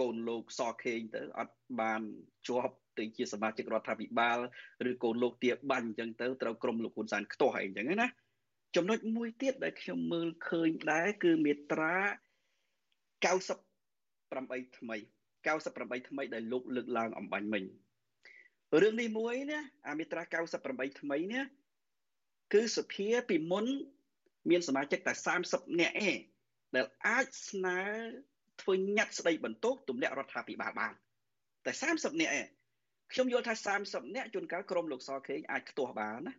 [0.00, 2.00] កូនលោកសខេងទៅអត់បាន
[2.48, 4.38] ជាប់ទៅជាសមាជិករដ្ឋាភិបាល
[4.90, 8.08] ឬកូនលោកទាបាញ់អញ្ចឹងទៅត្រូវក្រុមលោកហ៊ុនសែនខ្ទាស់អីអញ្ចឹងណា
[8.76, 11.96] ចំណុចមួយទៀតដែលខ្ញុំមើលឃើញដែរគឺមាត្រា
[13.22, 14.96] 98ថ្មី
[15.46, 17.64] 98ថ្មីដែលលោកលើកឡើងអំបញ្ញមិញ
[18.82, 20.22] រឿងនេះមួយណាអាមាត្រា
[20.62, 21.44] 98ថ្មីនេះ
[22.54, 23.66] គឺសភាពីមុន
[24.50, 25.12] មានសមាជិកតែ
[25.46, 26.18] 30នាក់ឯង
[26.74, 27.80] ដែលអាចស្នើ
[28.62, 30.94] ធ្វើញត្តិស្ដីបន្ទោសទម្លាក់រដ្ឋាភិបាលបាន
[31.66, 32.46] តែ30នាក់ឯង
[33.12, 36.32] ខ្ញុំយល់ថា30នាក់ជួនកាលក្រុមលោកសខេងអាចខ្ទាស់បានណា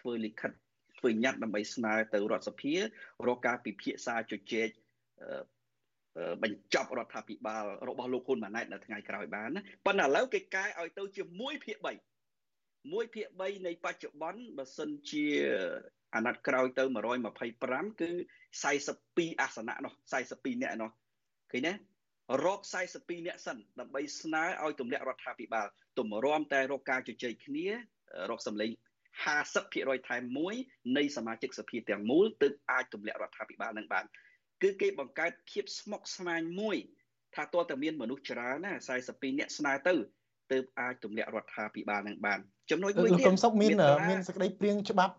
[0.00, 0.52] ធ្វើលិខិត
[0.98, 2.72] ធ្វើញត្តិដើម្បីស្នើទៅរដ្ឋសភា
[3.26, 4.68] រកការពិភាក្សាជជែក
[6.42, 11.88] បញ្ចប់រដ្ឋាភិបាលរបស់លោកហ៊ុនម៉ាណែតនៅថ្ងៃក្រោយបានណាប៉ុន្តែឥឡូវគេកែឲ្យទៅជា1ភាគ3
[12.42, 15.26] 1ភាគ3នៃបច្ចុប្បន្នបើសិនជា
[16.14, 16.84] អាណត្តិក្រោយទៅ
[17.42, 18.10] 125គឺ
[18.72, 19.92] 42អាសនៈនោះ
[20.28, 20.90] 42នាក់នោះ
[21.52, 21.72] ឃើញទេ
[22.44, 22.60] រក
[22.94, 25.66] 42នាក់សិនដើម្បីស្នើឲ្យទម្លាក់រដ្ឋាភិបាល
[25.98, 27.66] ទម្រាំតែរកការជជែកគ្នា
[28.30, 28.70] រកសម្លេង
[29.40, 30.54] 50%ថែមមួយ
[30.96, 34.04] នៃសមាជិកសភាទាំងមូលទើបអាចទម្លាក់រដ្ឋាភិបាលនឹងបាន
[34.62, 36.76] គឺគេបង្កើតភាពស្មុគស្មាញមួយ
[37.34, 38.72] ថាតើតើមានមនុស្សច្រើនណា
[39.06, 39.94] 42នាក់ស្នើទៅ
[40.52, 42.38] ទើបអាចទម្លាក់រដ្ឋាភិបាលនឹងបាន
[42.70, 43.70] ចំណុចមួយទៀតលោកកំសុកមាន
[44.10, 45.14] មានសេចក្តីព្រៀងច្បាប់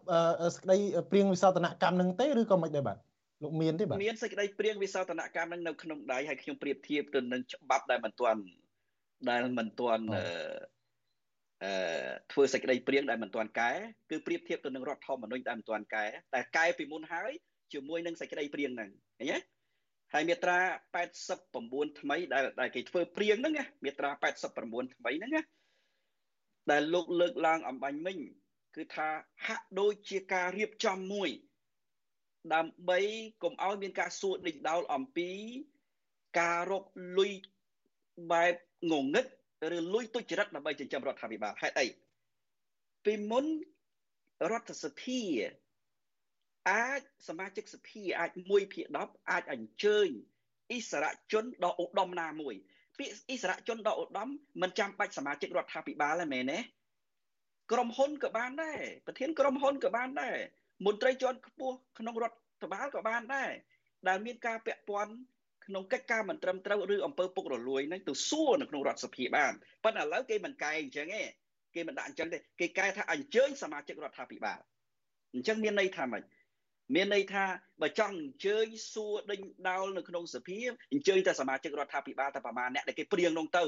[0.55, 0.77] សេចក្តី
[1.11, 2.97] ព្រៀងវិសោធនកម្មនឹងទេឬក៏មិនដែរបាទ
[3.43, 8.41] លោកមានទេបាទមានសេចក្តីព្រៀងវិសោធនកម្មនឹងនៅក្នុងដៃហើយខ្ញុំប្រៀបធៀបទៅនឹងច្បាប់ដែលមិនទាន់
[9.29, 10.23] ដែលមិនទាន់អឺ
[11.63, 11.73] អឺ
[12.31, 13.71] ធ្វើសេចក្តីព្រៀងដែលមិនទាន់កែ
[14.09, 17.31] គឺប្រៀបធៀបទៅនឹងរដ្ឋធម្មនុញ្ញដែលមិនទាន់កែតែកែពីមុនហើយ
[17.73, 19.37] ជាមួយនឹងសេចក្តីព្រៀងហ្នឹង ឃើញទេ
[20.13, 20.59] ហើយមាត្រា
[21.23, 23.53] 89ថ្មីដែលដែលគេធ្វើព្រៀងហ្នឹង
[23.83, 24.09] មាត្រា
[24.53, 25.41] 89ថ្មីហ្នឹងណា
[26.71, 28.17] ដែលលោកលើកឡើងអំបញ្ញមិញ
[28.75, 29.07] គឺថា
[29.47, 31.29] ហាក់ដូចជាការរៀបចំមួយ
[32.53, 32.99] ដើម្បី
[33.43, 35.29] កុំឲ្យមានការសួរដេញដោលអំពី
[36.39, 36.83] ការរក
[37.17, 37.31] លុយ
[38.31, 38.55] បែប
[38.91, 39.25] ងងឹត
[39.77, 41.87] ឬលុយទុច្ចរិតដើម្បីចិញ្ចឹមរដ្ឋាភិបាលហេតុអី
[43.05, 43.45] ពីមុន
[44.51, 45.21] រដ្ឋសភា
[46.71, 50.09] អាចសមាជិកសភាអាច1ភាគ10អាចអញ្ជើញ
[50.71, 52.55] អិសរាជជនដ៏ឧត្តមណាមួយ
[52.99, 54.29] ពាក្យអិសរាជជនដ៏ឧត្តម
[54.61, 56.59] មិនចាំបាច់សមាជិករដ្ឋាភិបាលទេមែនទេ
[57.71, 60.37] ក្រុមហ៊ុនក៏បានដែរប្រធានក្រុមហ៊ុនក៏បានដែរ
[60.85, 63.51] មន្ត្រីជាន់ខ្ពស់ក្នុងរដ្ឋបាលក៏បានដែរ
[64.07, 65.13] ដែលមានការពាក់ព័ន្ធ
[65.65, 69.53] ក្នុងកិច្ចការមិនត្រឹមត្រូវឬអំពើពុករលួយហ្នឹងទៅសួរនៅក្នុងរដ្ឋសភាបាន
[69.83, 71.23] ប៉ុន្តែឥឡូវគេមិនកែអញ្ចឹងទេ
[71.75, 74.59] គេមិនដាក់អញ្ចឹងទេគេកែថាអញ្ជើញសមាជិករដ្ឋាភិបាល
[75.33, 76.23] អញ្ចឹងមានន័យថាម៉េច
[76.95, 77.45] មានន័យថា
[77.81, 80.59] បើចង់អញ្ជើញសួរដេញដោលនៅក្នុងសភា
[80.91, 83.63] អញ្ជើញតែសមាជិករដ្ឋាភិបាលតែប្រមាណអ្នកដែលគេព្រៀងនោះទៅ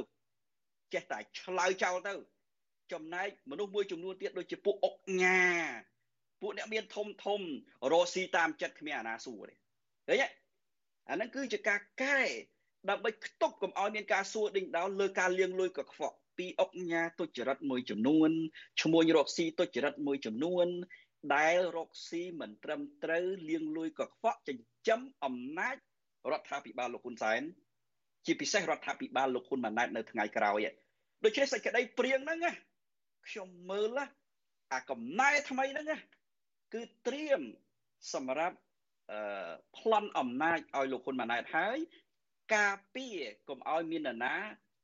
[0.94, 2.14] ចេះតែឆ្លើយចោលទៅ
[2.94, 5.42] ចំណែកមនុស្សមួយចំនួនទៀតដូចជាពួកអុកញ៉ា
[6.42, 7.42] ពួកអ្នកមានធំធំ
[7.92, 9.56] រស់ស៊ីតាមចិត្តគ្មានអាណាសួរទេ
[10.08, 10.28] ឃើញទេ
[11.10, 12.20] អាហ្នឹងគឺជាការកែ
[12.90, 18.30] ដើម្បីខ្ទប់កុំឲ្យមានការសួរដេញដោលលើការលៀងលួយកខ្វក់ពីអុកញ៉ាទុច្ចរិតមួយចំនួន
[18.82, 20.68] ឈ្មោះរកស៊ីទុច្ចរិតមួយចំនួន
[21.34, 25.76] ដែលរកស៊ីមិនត្រឹមត្រូវលៀងលួយកខ្វក់ចិញ្ចឹមអំណាច
[26.32, 27.42] រដ្ឋាភិបាលលោកហ៊ុនសែន
[28.26, 30.60] ជាពិសេសរដ្ឋាភិបាលលោកហ៊ុនម៉ាណែតនៅថ្ងៃក្រោយ
[31.26, 32.40] ដូច្នេះសេចក្តីព្រៀងហ្នឹង
[33.28, 34.00] ខ្ញុំមើល
[34.74, 35.88] អាកំណែថ្មីហ្នឹង
[36.74, 37.42] គឺត្រៀម
[38.14, 38.58] សម្រាប់
[39.12, 41.78] អឺប្លន់អំណាចឲ្យលោកហ៊ុនម៉ាណែតហើយ
[42.56, 43.18] ការពារ
[43.50, 44.36] កុំឲ្យមាននរណា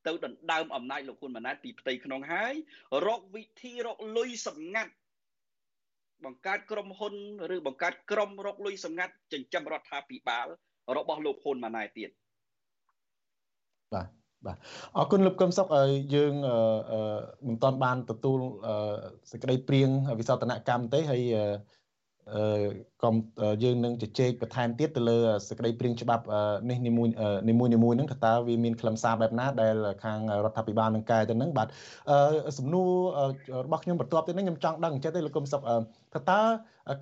[0.08, 2.54] ទៅដណ្ដើមអំណាចលោកហ៊ុនម៉ាណែតពីផ្ទៃក្នុងហើយ
[3.08, 4.92] រកវិធីរកលុយសម្ងាត់
[6.26, 7.15] បង្កើតក្រុមហ៊ុន
[7.55, 10.47] ឬបង្កើតក្រុមរកលុយសម្ងាត់ចិញ្ចឹមរដ្ឋាភិបាល
[10.97, 12.09] របស់លោកហ៊ុនម៉ាណែតទៀត
[13.93, 14.07] បាទ
[14.45, 14.57] បាទ
[14.97, 15.67] អរគុណលោកកឹមសុខ
[16.15, 16.34] យើង
[17.47, 18.39] មិនទាន់បានទទួល
[19.32, 21.24] សេចក្តីព្រៀងវិសោធនកម្មទេហើយ
[23.04, 23.16] កុំ
[23.64, 26.24] យើងនឹងជជែកបន្ថែមទៀតទៅលើសេចក្តីព្រៀងច្បាប់
[26.70, 27.08] នេះនីមួយ
[27.49, 31.68] នីមួយនីមួយហ្នឹងថាតើវាមានខ្លឹមសារបែបណាដែលខាងរដ្ឋាភិបាលនឹងកែទៅហ្នឹងបាទ
[32.58, 32.89] សំណួរ
[33.66, 35.62] របស់ខ្ញុំបន្ទាប់ទៀតហ្នឹងខ្ញុំចង់ដឹងចេះទេលោកកុំសុក
[36.14, 36.41] ថាតើ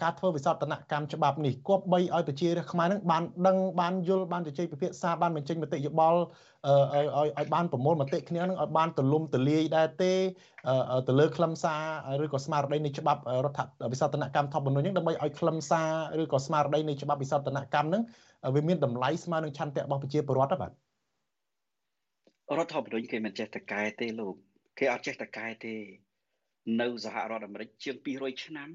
[0.01, 6.19] ការធ្វើវិសោធនកម្មច្បាប់នេះគប្បីឲ្យប្រជារាស្ត្រខ្មែរហ្នឹងបានដឹងបានយល់បានជជែកពិភាក្សាបានបញ្ចេញមតិយោបល់
[6.67, 7.05] ឲ្យ
[7.37, 10.13] ឲ្យបានប្រមូលមតិគ្នានឹងឲ្យបានទលំទលាយដែរទេ
[11.07, 15.88] ទៅលើខ្លឹមសារឬក៏ស្មារតីនៃច្បាប់រដ្ឋវិសោធនកម្មធម្មនុញ្ញហ្នឹងដើម្បីឲ្យខ្លឹមសារ
[16.21, 18.03] ឬក៏ស្មារតីនៃច្បាប់វិសោធនកម្មហ្នឹង
[18.55, 20.71] វាមានតម្លៃស្មើនឹងឆន្ទៈរបស់ប្រជាពលរដ្ឋបាទ
[22.57, 24.35] រដ្ឋធម្មនុញ្ញគេមិនចេះតកែទេលោក
[24.79, 25.75] គេអត់ចេះតកែទេ
[26.81, 28.69] នៅសហរដ្ឋអាមេរិកជាង200ឆ្នាំ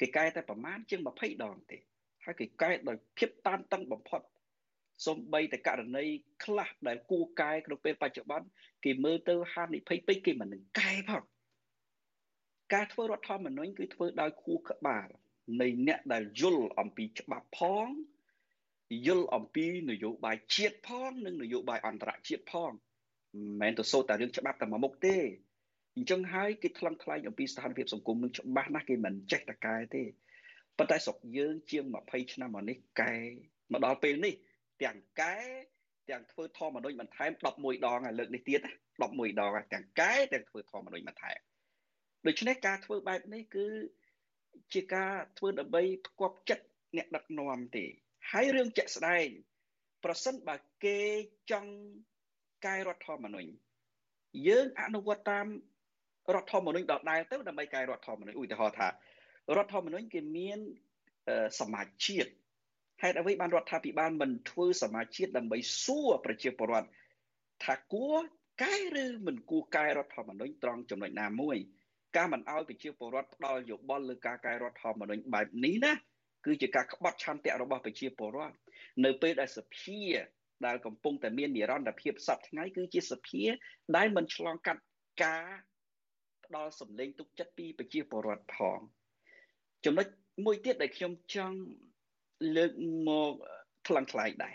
[0.00, 1.78] គេកែតែប្រមាណជាង20ដងទេ
[2.24, 4.22] ហើយគេកែដោយភាពតានតឹងបំផុត
[5.06, 6.04] សំបីតែករណី
[6.44, 8.46] ខ្លះដែលគួរកែក្នុងពេលបច្ចុប្បន្ន
[8.84, 11.22] គេមើលទៅហានិភ័យពេកគេមិននឹងកែផង
[12.74, 15.08] ការធ្វើរដ្ឋធម្មនុញ្ញគឺធ្វើដោយខួរក្បាល
[15.60, 17.88] នៃអ្នកដែលយល់អំពីច្បាប់ផង
[19.06, 22.70] យល់អំពីនយោបាយជាតិផងនិងនយោបាយអន្តរជាតិផង
[23.34, 25.16] មិនមែនទៅសូត្រតែរឿងច្បាប់តែមួយមុខទេ
[25.96, 30.02] អញ្ចឹងហើយគេថ្លឹងថ្លែងអំពីស្ថានភាពសង្គមនឹងច្បាស់ណាស់គេមិនចេះតកែទេ
[30.78, 33.14] ប៉ុន្តែស្រុកយើងជាង20ឆ្នាំមកនេះកែ
[33.72, 34.34] មកដល់ពេលនេះ
[34.82, 35.36] ទាំងកែ
[36.10, 38.60] ទាំងធ្វើធម្មនុញ្ញបន្ថែម11ដងហើយលើកនេះទៀត
[39.00, 41.38] 11ដងទាំងកែទាំងធ្វើធម្មនុញ្ញបន្ថែម
[42.26, 43.66] ដូច្នេះការធ្វើបែបនេះគឺ
[44.72, 46.64] ជាការធ្វើដើម្បីផ្គប់ចិត្ត
[46.96, 47.84] អ្នកដឹកនាំទេ
[48.30, 49.26] ហើយរឿងជាក់ស្ដែង
[50.04, 50.98] ប្រសិនបើគេ
[51.50, 51.72] ចង់
[52.66, 53.50] កែរដ្ឋធម្មនុញ្ញ
[54.48, 55.46] យើងអនុវត្តតាម
[56.34, 58.92] រដ្ឋធម្មនុញ្ញដដែលទៅដើម្បីកែរដ្ឋធម្មនុញ្ញឧទាហរណ៍ថារ
[59.62, 60.58] ដ្ឋធម្មនុញ្ញគេមាន
[61.60, 62.30] សមាជជាតិ
[63.02, 66.88] ហេតុអ្វីបានរដ្ឋាភិបាលមិនធ្វើសមាជជាតិដើម្បីសួរប្រជាពលរដ្ឋ
[67.64, 68.16] ថាគួរ
[68.62, 71.81] កែឬមិនគួរកែរដ្ឋធម្មនុញ្ញត្រង់ចំណុចណាមួយកា
[72.24, 75.92] រមិនអោយប្រជាពលរដ្ឋផ្ដល់យោបល់លើការកែរដ្ឋធម្មនុញ្ញបែបនេះណា
[76.46, 78.56] គឺជាការក្បត់ឆន្ទៈរបស់ប្រជាពលរដ្ឋ
[79.04, 80.00] នៅពេលដែលសភា
[80.66, 83.42] ដែលកំពុងតែមាននិរន្តរភាពសប្តាហ៍ថ្ងៃគឺជាសភា
[83.96, 84.82] ដែលមិនឆ្លងកាត់
[85.22, 85.46] ការ
[86.46, 88.78] ផ្ដល់សម្លេងទុកចិត្តពីប្រជាពលរដ្ឋផង
[89.84, 90.06] ចំណុច
[90.44, 91.58] មួយទៀតដែលខ្ញុំចង់
[92.56, 92.72] លើក
[93.08, 93.32] មក
[93.86, 94.54] ថ្លឹងថ្លែងដែរ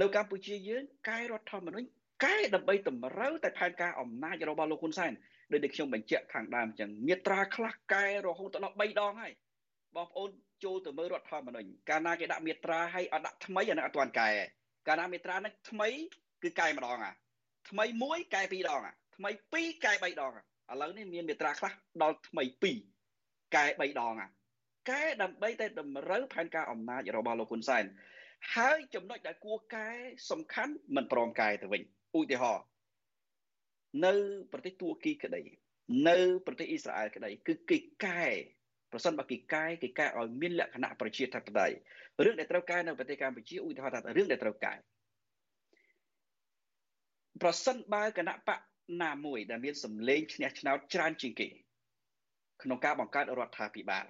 [0.00, 1.88] នៅកម្ពុជាយើងកែរដ្ឋធម្មនុញ្ញ
[2.24, 5.12] កែដើម្បីតម្រូវតែផែនការអំណាចរបស់លោកហ៊ុនសែន
[5.52, 9.32] ដោយដែលខ្ញុំបញ្ជាក់ខាងដើមអញ្ចឹងមាត្រាខ្លះកែរហូតដល់3ដងហើយ
[9.96, 10.30] បងប្អូន
[10.64, 14.28] ចូលទៅមើលរដ្ឋធម្មនុញ្ញកាលណាគេដាក់មាត្រាឲ្យអត់ដាក់ថ្មីអានោះអត់ទាន់កែ
[14.88, 15.88] កាលណាមាត្រាហ្នឹងថ្មី
[16.42, 17.12] គឺកែម្ដងអា
[17.70, 21.72] ថ្មី1កែ2ដងអាថ្មី2កែ3ដងអាឥឡូវនេះមានមាត្រាខ្លះ
[22.02, 22.44] ដល់ថ្មី
[23.00, 24.28] 2កែ3ដងអា
[24.90, 27.84] កែដើម្បីតែតម្រូវផែនការអំណាចរបស់លោកហ៊ុនសែន
[28.54, 29.88] ហើយចំណុចដែលគួរកែ
[30.30, 31.82] សំខាន់មិនព្រមកែទៅវិញ
[32.18, 32.64] ឧទាហរណ៍
[34.04, 34.12] នៅ
[34.52, 35.42] ប្រទេសទួរគីក្តី
[36.08, 36.16] នៅ
[36.46, 38.24] ប្រទេសអ៊ីស្រាអែលក្តីគឺគេកែ
[38.92, 41.76] ប្រសិនបើគេកែគេកែឲ្យមានលក្ខណៈប្រជាធិបតេយ្យ
[42.24, 44.74] រឿងដែលត្រូវកែនៅប្រទេសកម្ពុជាឧទាហរណ៍ថារឿងដែលត្រូវកែ
[47.42, 48.60] ប្រសិនបើគណៈបក
[49.02, 51.48] ណាមួយដែលមានសម្លេងឈ្នះឆ្នោតច្រើនជាងគេ
[52.62, 54.06] ក្នុងការបង្កើតរដ្ឋាភិបាល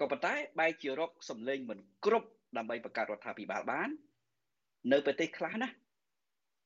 [0.00, 3.88] ក៏ប៉ុន្តែបែរជារកសម្លេងមិនគ្រប់ដើម្បីបង្កើតរដ្ឋាភិបាលបាន
[4.92, 5.68] នៅប្រទេសខ្លះណា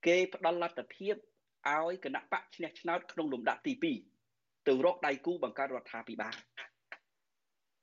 [0.06, 1.14] គេផ្ដល់លទ្ធភាព
[1.76, 3.72] ឲ្យគណៈបកឈ្នះឆ្នោតក្នុងលំដាប់ទី
[4.20, 6.34] 2ទៅរកដៃគូបង្កើតរដ្ឋាភិបាល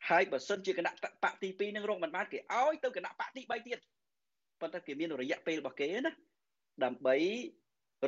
[0.10, 0.92] ហើយបើសិនជាគណៈ
[1.24, 3.80] បកទី2នឹងរកមិនបានគេឲ្យទៅគណៈបកទី3ទៀត
[4.62, 6.12] ប៉ុន្តែគេមានរយៈពេលរបស់គេណា
[6.84, 7.16] ដើម្បី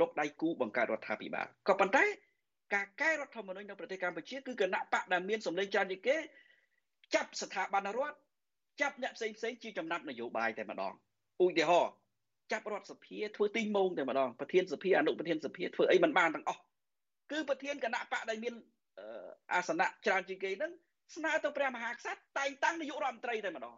[0.02, 2.04] រកដៃគូបង្កើតរដ្ឋាភិបាលក៏ប៉ុន្តែ
[2.74, 6.18] ការកែរដ្ឋធម្មនុញ្ញនៅប្រទេសកម្ពុជាគឺគណៈបកដែលមានសម្លេងច្រើនជាងគេ
[7.16, 8.18] ចាប់ស្ថាប័នរដ្ឋ
[8.82, 10.94] ចាប់អ្នកផ្សេងផ្សេងជាចំណាត់នយោបាយតែម្ដង
[11.44, 11.92] ឧទាហរណ៍
[12.52, 16.62] ចាប់រដ្ឋសភាធ្វើទីងមងតែម្ដងប្រធានសភាអនុប្រធានសភាធ្វើអីមិនបានទាំងអស់
[17.32, 18.54] គឺប្រធានគណៈបកដែលមាន
[19.54, 20.72] អាសនៈច្រើនជាងគេហ្នឹង
[21.16, 23.76] ស្នើទៅព្រះមហាក្សត្រតែងតាំងនាយករដ្ឋមន្ត្រីតែម្ដង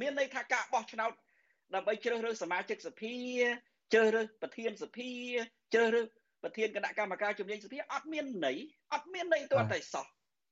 [0.00, 1.12] មានន័យថាការបោះឆ្នោត
[1.74, 3.14] ដើម្បីជ្រើសរើសសមាជិកសភា
[3.92, 5.10] ជ្រើសរើសប្រធានសភា
[5.74, 6.06] ជ្រើសរើស
[6.42, 8.58] ប្រធានគណៈកម្មការជំនាញសភាអត់មានន័យ
[8.94, 10.06] អត់មានន័យទាល់តែសោះ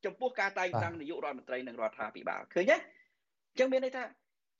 [0.05, 4.05] ចំពោះការតែងតាំងនាយករដ្ឋមន្ត្រីនិងរដ្ឋាភិបាលឃើញទេអញ្ចឹងមានន័យថា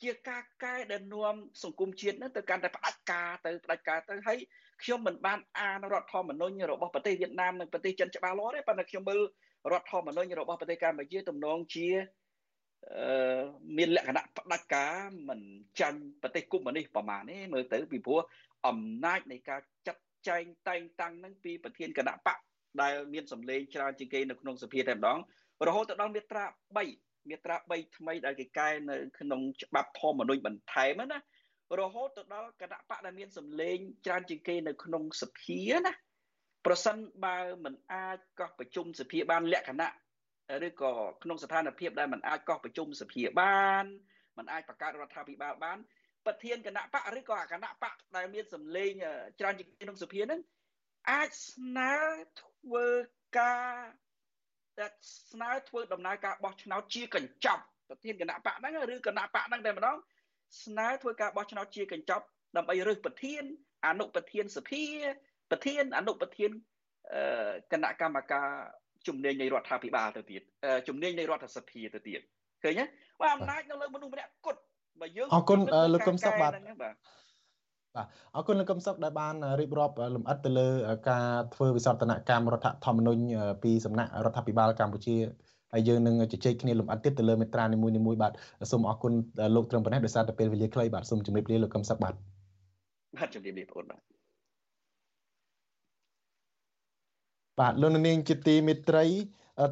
[0.03, 4.39] ជាការកែដែលនាំសង្គមជាតិនឹងទៅកាន់តែផ្ដាច់ការទៅផ្ដាច់ការទៅហើយ
[4.83, 9.21] ខ្ញុំមិនបានអានរដ្ឋធម្មនុញ្ញរបស់ប្រទេសវៀតណាមនិងប្រទេសចិនច្បាស់លាស់ទេប៉ុន្តែខ្ញុំមើល
[9.73, 11.89] រដ្ឋធម្មនុញ្ញរបស់ប្រទេសកម្ពុជាទំនងជា
[12.91, 13.43] អឺ
[13.77, 14.97] មានលក្ខណៈផ្ដាច់ការ
[15.29, 15.41] មិន
[15.81, 18.21] ចាញ់ប្រទេសកុម្មុយនីសប្រមាណទេមើលទៅពីព្រោះ
[18.67, 22.39] អំណាចនៃការចាត់ចែងតែងតាំងនឹងពីប្រធានគណៈបក
[22.83, 25.19] ដែលមានសម្លេងច្រើនជាងគេនៅក្នុងសភាតែម្ដង
[25.67, 26.45] រហូតទៅដល់មាត្រា
[26.79, 31.19] 3 មាត្រា3ថ្មីដែលគេកែនៅក្នុងច្បាប់ធម្មនុញ្ញបន្ថែមណា
[31.81, 35.93] រហូតទៅដល់គណៈបកដែលមានសម្លេងច្រើនជាងគេនៅក្នុងសភាណា
[36.67, 39.91] ប្រសិនបើមិនអាចកោះប្រជុំសភាបានលក្ខណៈ
[40.67, 40.93] ឬក៏
[41.23, 43.85] ក្នុងស្ថានភាពដែលមិនអាចកោះប្រជុំសភាបាន
[44.39, 45.79] មិនអាចបង្កើតរដ្ឋាភិបាលបាន
[46.27, 48.91] ប្រធានគណៈបកឬក៏គណៈបកដែលមានសម្លេង
[49.41, 50.41] ច្រើនជាងក្នុងសភាហ្នឹង
[51.11, 51.95] អាចស្នើ
[52.41, 52.89] ធ្វើ
[53.39, 53.75] ការ
[54.81, 54.87] តែ
[55.33, 59.97] ស្នើធ្វើដំណើរការបោះឆ្នោតជាកញ្ចប់ប្រធានគណៈបកហ្នឹងឬគណៈបកហ្នឹងតែម្ដង
[60.65, 62.25] ស្នើធ្វើការបោះឆ្នោតជាកញ្ចប់
[62.57, 63.43] ដើម្បីរើសប្រធាន
[63.87, 64.85] អនុប្រធានសភា
[65.51, 66.51] ប្រធានអនុប្រធាន
[67.73, 68.49] គណៈកម្មការ
[69.07, 70.43] ជំនាញនៃរដ្ឋាភិបាលទៅទៀត
[70.89, 72.21] ជំនាញនៃរដ្ឋសភាទៅទៀត
[72.63, 72.85] ឃើញទេ
[73.21, 74.61] បើអំណាចនៅលើមនុស្សម្នាក់គត់
[75.01, 75.59] បើយើងអរគុណ
[75.95, 76.51] លោកកឹមសុខបាទ
[77.97, 80.69] បាទអរគុណលោកកឹមសុខដែលបានរៀបរាប់លម្អិតទៅលើ
[81.11, 83.23] ការធ្វើវិសោធនកម្មរដ្ឋធម្មនុញ្ញ
[83.63, 85.17] ពីសំណាក់រដ្ឋាភិបាលកម្ពុជា
[85.73, 88.33] ហើយយើងនឹងជជែកគ្នាលម្អិតទៀតទៅលើមេត្រានីមួយៗបាទ
[88.71, 89.13] សូមអរគុណ
[89.55, 92.15] លោកត្រឹមប៉ុណ្ណេះដោយសារតែពេលវេលាខ្លីបាទសូមជម្រាបលាលោកកឹមសុខបាទ
[93.17, 94.01] បាទជម្រាបលាបងប្អូនបាទ
[97.61, 99.05] បាទលោកនាងជាទីមេត្រី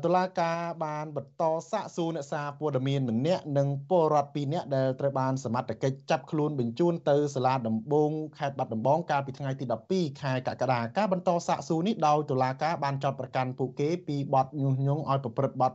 [0.05, 15.73] តុលាការបានបន្តសាកសួរអ្នកសារព័ត៌មានម្នាក់និងពលរដ្ឋ2នាក់ដែលត្រូវបានសមត្ថកិច្ចចាប់ខ្លួនបញ្ជូនទៅសាលាដំបងខេត្តបាត់ដំបងកាលពីថ្ងៃទី12ខែកក្កដាការបន្តសាកសួរនេះដោយតុលាការបានចាត់ប្រកាន់ពួកគេពីបទញុះញង់ឲ្យប្រព្រឹត្តបទ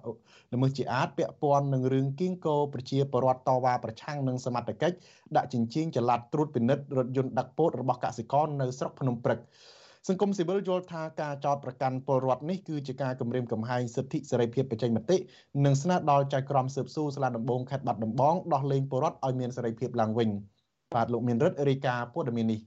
[0.53, 4.95] ល្មើសជាអាតពាក់ព័ន្ធនឹងរឿងគៀងគោប្រជាពលរដ្ឋតវ៉ាប្រឆាំងនឹងសមត្ថកិច្ច
[5.35, 9.39] ដាក់ចិញ្ចៀងចល័តត្រួតពិនិត្យរថយន្តដឹកពោតរបស់កសិករនៅស្រុកភ្នំព្រឹក
[10.09, 15.17] សង្គមស៊ីវិលយល់ថាការចោតប្រកាន់ពលរដ្ឋនេះគឺជាការគំរាមកំហែងសិទ្ធិសេរីភាពបញ្ចេញមតិ
[15.65, 20.29] និងស្នើដល់ចៅក្រមស៊ើបសួរសាលាដំបងខេត្តបាត់ដំបងដោះលែងពលរដ្ឋឲ្យមានសេរីភាពឡើងវិញ
[20.93, 22.59] បាទលោកមានរិទ្ធរាយការណ៍ព័ត៌មាននេះ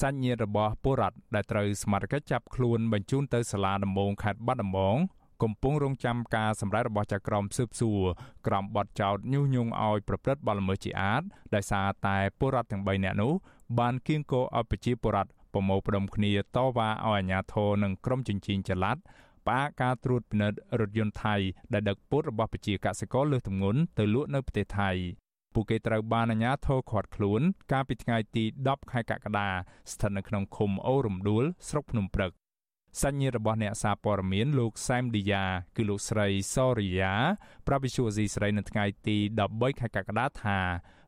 [0.00, 4.96] សញ្ញារបស់ពលរដ្ឋដែលត្រូវសមាជិកចាប់ខ្លួនបញ្ជូនទៅសាលាដំបងខេត្តបាត់ដំបង
[5.42, 8.00] កំពុងរងចាំការសម្រេចរបស់ចៅក្រមស៊ើបសួរ
[8.46, 11.22] ក្រមបទចោតញុះញង់ឲ្យប្រព្រឹត្តបទល្មើសជាអាត
[11.54, 13.32] ដោយសារតែពលរដ្ឋទាំង3នាក់នោះ
[13.78, 18.98] បានគៀងគរឲ្យប្រជាពលរដ្ឋ ប្រមូលផ្ដុំគ្នាតវ៉ាឲ្យអាជ្ញាធរនិងក្រុមជញ្ជីងចល័ត
[19.46, 21.36] ផ្អាកការត្រួតពិនិត្យរថយន្តថៃ
[21.72, 24.90] ដែលដឹកពោតរបស់ប្រជាកសិករលើសទម្ងន់ទៅលក់នៅប្រទេសថៃ
[25.54, 27.40] ពួកគេត្រូវបានអាជ្ញាធរឃាត់ខ្លួន
[27.72, 29.48] កាលពីថ្ងៃទី10ខែកក្កដា
[29.92, 32.32] ស្ថិតនៅក្នុងឃុំអូរំដួលស្រុកភ្នំព្រឹក
[33.02, 35.44] សញ្ញារបស់អ្នកសារព័ត៌មានលោកសែមឌីយ៉ា
[35.76, 37.12] គឺលោកស្រីសរិយា
[37.66, 39.16] ប្រាប់វិសុវស៊ីស្រីនៅថ្ងៃទី
[39.50, 40.58] 13ខែកក្កដាថា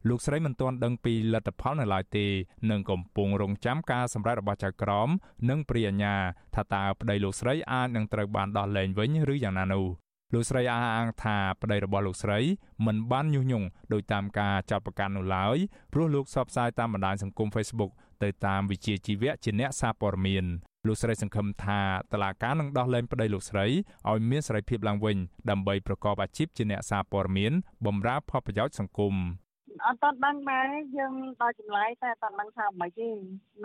[0.09, 2.27] លោកស្រីមិនទាន់ដឹងពីលទ្ធផលនៅឡើយទេ
[2.71, 5.09] និងកំពុងរងចាំការសម្រេចរបស់ចៅក្រម
[5.49, 6.15] និងព្រាអាញា
[6.55, 9.87] ថាតើប្តីលោកស្រីអាចនឹងត្រូវបានដោះលែងវិញឬយ៉ាងណានោះ
[10.35, 12.39] លោកស្រីអះអាងថាប្តីរបស់លោកស្រី
[12.87, 15.57] មិនបានញុះញង់ដោយតាមការចាត់ប្រកាន់នោះឡើយ
[15.93, 17.93] ព្រោះលោកសបផ្សាយតាមបណ្ដាញសង្គម Facebook
[18.23, 20.45] ទៅតាមវិជាជីវៈជាអ្នកសារព័ត៌មាន
[20.87, 21.81] លោកស្រីសង្ឃឹមថា
[22.13, 23.67] តឡាការនឹងដោះលែងប្តីលោកស្រី
[24.11, 25.17] ឲ្យមានសេរីភាពឡើងវិញ
[25.51, 27.53] ដើម្បីប្រកបអាជីពជាអ្នកសារព័ត៌មាន
[27.87, 29.15] បម្រើផលប្រយោជន៍សង្គម។
[29.87, 33.09] អត់តន់ដឹងដែរយើងដល់ចម្លើយតែអត់តន់ដឹងថាមិនទេ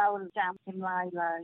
[0.02, 1.40] នៅចាំចម្លើយឡើយ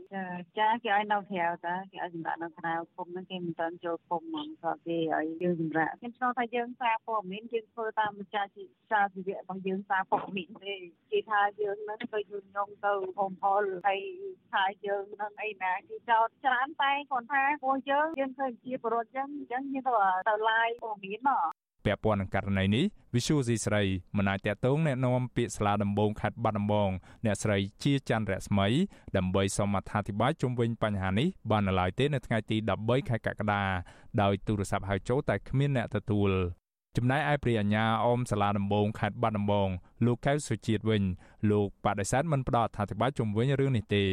[0.60, 10.76] ចាគេឲ្យនៅក្រៅតាគេឲ្យសម្រាប់នៅក្រៅគុំហ្នឹងគេមិនតន់ចូលគុំហ្មងក៏គេឲ្យយើងសម្រាប់ខ្ញុំឆ្លងថាយើងសារព័ត៌មានយើងធ្វើតាមម្ចាស់សារជីវៈរបស់យើងសារព័ត៌មានទេ
[11.12, 14.02] គេថាយើងហ្នឹងទៅយល់ញងទៅហុំហលហើយ
[14.54, 19.94] ថាយើងនឹងអីណាគេចោតច្រើនតែគាត់ថាពួកយើងយើងឃើញជាបរិវត្តចឹងអញ្ចឹងយើងទៅ
[20.30, 21.50] ទៅឡាយព័ត៌មានមក
[21.85, 22.85] ពាក់ព័ន្ធនឹងករណីនេះ
[23.15, 23.83] Visual C ស្រី
[24.17, 26.91] មិនអាចតតងแนะនាំពាក្យស្លាដំបងខេត្តបាត់ដំបង
[27.25, 28.67] អ្នកស្រីជាច័ន្ទរស្មី
[29.17, 33.63] ដើម្បីសូមអត្ថាធិប្បាយជុំវិញបញ្ហានេះបាននៅឡើយទេនៅថ្ងៃទី13ខែកក្កដា
[34.23, 36.31] ដោយទូរស័ព្ទហៅចូលតែគ្មានអ្នកទទួល
[36.97, 39.69] ចំណែកឯព្រះអញ្ញាអមសាលាដំបងខេត្តបាត់ដំបង
[40.05, 41.03] លោកកៅសុជាតិវិញ
[41.51, 44.05] លោកបដិសេធមិនផ្ដល់អត្ថាធិប្បាយជុំវិញរឿងនេះទេ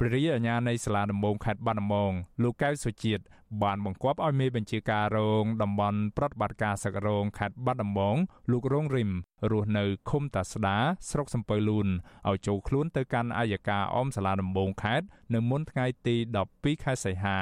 [0.00, 3.22] ព្រះរាជអាជ្ញានៃសាលាដំបងខេត្តបាត់ដំបងលោកកៅសុជាតិ
[3.62, 8.16] បានបង្គាប់ឲ្យមេបញ្ជាការរងតំបន់ប្រតិបត្តិការសឹករងខេត្តបាត់ដំបង
[8.52, 9.10] លោករងរិម
[9.50, 10.76] រស់នៅឃុំតាស្ដា
[11.10, 11.88] ស្រុកសំពៅលូន
[12.28, 16.16] ឲ្យចូលខ្លួនទៅកាន់អាយកាអមសាលាដំបងខេត្តនៅមុនថ្ងៃទី
[16.50, 17.40] 12ខែសីហា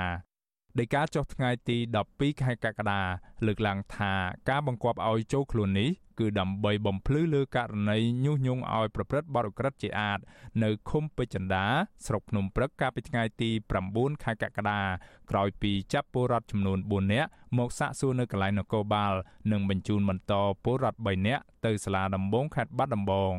[0.78, 1.76] ដោយការចុះថ្ងៃទី
[2.10, 3.02] 12ខែកក្កដា
[3.46, 4.12] លើកឡើងថា
[4.48, 10.18] ការបង្គាប់ឲ្យចូលខ្លួននេះ គឺដើម្បីបំភ្លឺលើករណីញុះញង់ឲ្យប្រព្រឹត្តបទឧក្រិដ្ឋជាអាត
[10.62, 11.64] នៅឃុំពេជ្រចិន្តា
[12.06, 13.50] ស្រុកភ្នំព្រឹកកាលពីថ្ងៃទី
[13.86, 14.80] 9ខែកក្កដា
[15.30, 19.14] ក្រោយពីចាប់ពលរដ្ឋចំនួន4នាក់មកសាកសួរនៅកន្លែងនគរបាល
[19.52, 20.32] និងបញ្ជូនបន្ត
[20.64, 23.34] ពលរដ្ឋ3នាក់ទៅសាលាដំបងខេត្តបាត់ដំបង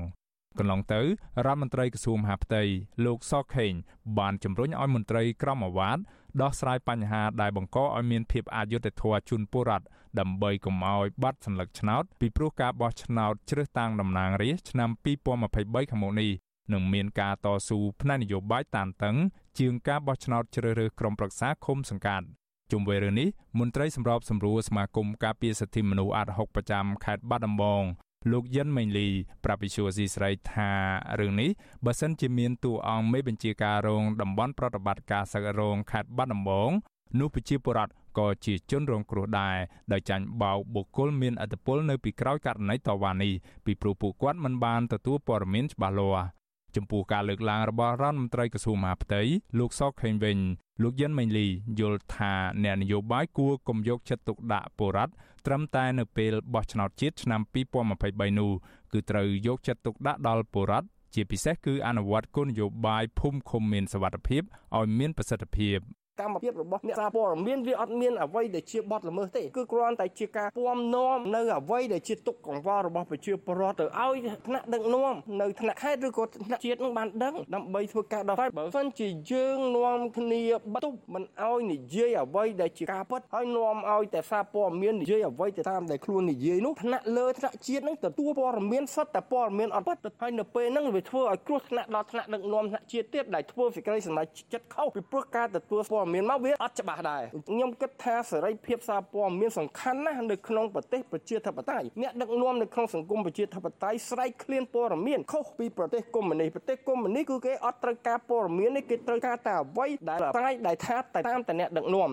[0.59, 1.01] កន្លងទៅ
[1.45, 2.63] រដ្ឋមន្ត្រីក្រសួងមហាផ្ទៃ
[3.05, 3.73] លោកសខេង
[4.19, 5.97] បានជំរុញឲ្យមន្ត្រីក្រមអាវ៉ាត
[6.41, 9.85] ដោះស្រាយបញ្ហាដែលបង្កឲ្យមានភាពអយុត្តិធម៌ជូនពលរដ្ឋ
[10.19, 16.31] ដើម្បីកុំឲ្យបាត់សញ្ញាឆ្នោតពីព្រោះការបោះឆ្នោតជ្រើសតាំងតំណាងរាស្ត្រឆ្នាំ2023ខាងមុខនេះ
[16.73, 19.15] នឹងមានការតស៊ូផ្នែកនយោបាយតានតឹង
[19.59, 22.25] ជាងការបោះឆ្នោតជ្រើសរើសក្រុមប្រឹក្សាឃុំសង្កាត់
[22.71, 23.27] ជុំវិញរឿងនេះ
[23.59, 27.83] មន្ត្រីសម្របសម្រួលសមាគមការពារសិទ្ធិមនុស្សអាត់ហុកប្រចាំខេត្តបាត់ដំបង
[28.31, 29.07] លោកយិនមេងលី
[29.43, 30.71] ប្រាប់វិសុវស៊ីស្រីថា
[31.19, 31.49] រឿងនេះ
[31.85, 36.71] បើសិនជាមានតួអង្គមេបញ្ជាការរងតំបន់ប្រតិបត្តិការសឹករងខេត្តបាត់ដំបង
[37.19, 39.57] នោះប្រជាពលរដ្ឋក៏ជាជនរងគ្រោះដែរ
[39.91, 43.33] ដោយចាញ់បោកបុគ្គលមានអធិបុលនៅពីក្រោយករណីតវ៉ានេះ
[43.65, 46.27] ពីព្រោះពួកគាត់មិនបានទទួលព័ត៌មានច្បាស់លាស់
[46.75, 49.21] ចំពោះការលើកឡើងរបស់រដ្ឋមន្ត្រីក្រសួងមហាផ្ទៃ
[49.59, 50.37] លោកសកខេងវិញ
[50.83, 51.47] លោកយិនមេងលី
[51.79, 55.13] យល់ថាអ្នកនយោបាយគួរកុំយកចិត្តទុកដាក់ពលរដ្ឋ
[55.47, 57.41] ត្រឹមតែនៅពេលបោះឆ្នោតជាតិឆ្នាំ
[57.89, 58.51] 2023នោះ
[58.93, 64.41] គឺត្រូវយកចិត្តទុកដាក់ដល់ពលរដ្ឋជាពិសេសគឺអនុវត្តគោលនយោបាយភូមិឃុំមានសវត្ថភាព
[64.77, 65.77] ឲ្យមានប្រសិទ្ធភាព
[66.19, 74.15] កម្មភាពរបស់អ្នកសារព័ត៌មានវាអត់មានអ្វីដែលជាបទល្មើសទេគឺគ្រាន់តែជាការពំនាំនៅអ្វីដែលជាទុកកង្វល់របស់ប្រជាពលរដ្ឋទៅឲ្យ
[74.47, 80.43] ថ្នាក់ដឹកនាំនៅថ្នាក់ខេត្តឬក៏ថ្នាក់ជាតិនឹងបានដឹងដើម្បីធ្វើការដោះស្រាយបើមិនជាយើងនាំគ្នា
[80.73, 110.97] បតុបមិនឲ្យនិយាយអ្វីដែលជាការពិតហើយនាំឲ្យតែសារព័ត៌មាននិយាយអ្វីទៅតាមដែលខ្លួននិយាយនោះថ្នាក់លើថ្នាក់ជាតិនឹងទទួលព័ត៌មានសុទ្ធតែព័ត៌មានអត់ពិតហើយនៅពេលហ្នឹងវាធ្វើឲ្យគ្រោះថ្នាក់ដល់ថ្នាក់ដឹកនាំថ្នាក់ជាតិទៀតដែលធ្វើសេចក្តីសម្រេចចិត្តខុសពីព្រោះការទទួលព័ត៌៌មានមកវាអត់ច្បាស់ដែរខ្ញុំគិតថាសេរីភាពសារព័ត៌មានសំខាន់ណាស់នៅក្នុងប្រទេសប្រជាធិបតេយ្យអ្នកដឹកនាំនៅក្នុងសង្គមប្រជាធិបតេយ្យស្រែកឃ្លានព័ត៌មានខុសពីប្រទេសកុម្មុយនីសប្រទេសកុម្មុយនីសគឺគេអត់ត្រូវការព័ត៌មាននេះគេត្រូវការតែអ្វីដែលផ្សាយដែលថា
[111.27, 112.11] តាមតែអ្នកដឹកនាំ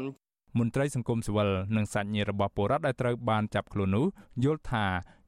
[0.59, 4.07] មន្ត្រីសង្គមស៊ីវិលនិងសាច់ញាតិរបស់ពលរដ្ឋដែលត្រូវបានចាប់ខ្លួននោះ
[4.45, 4.87] យល់ថា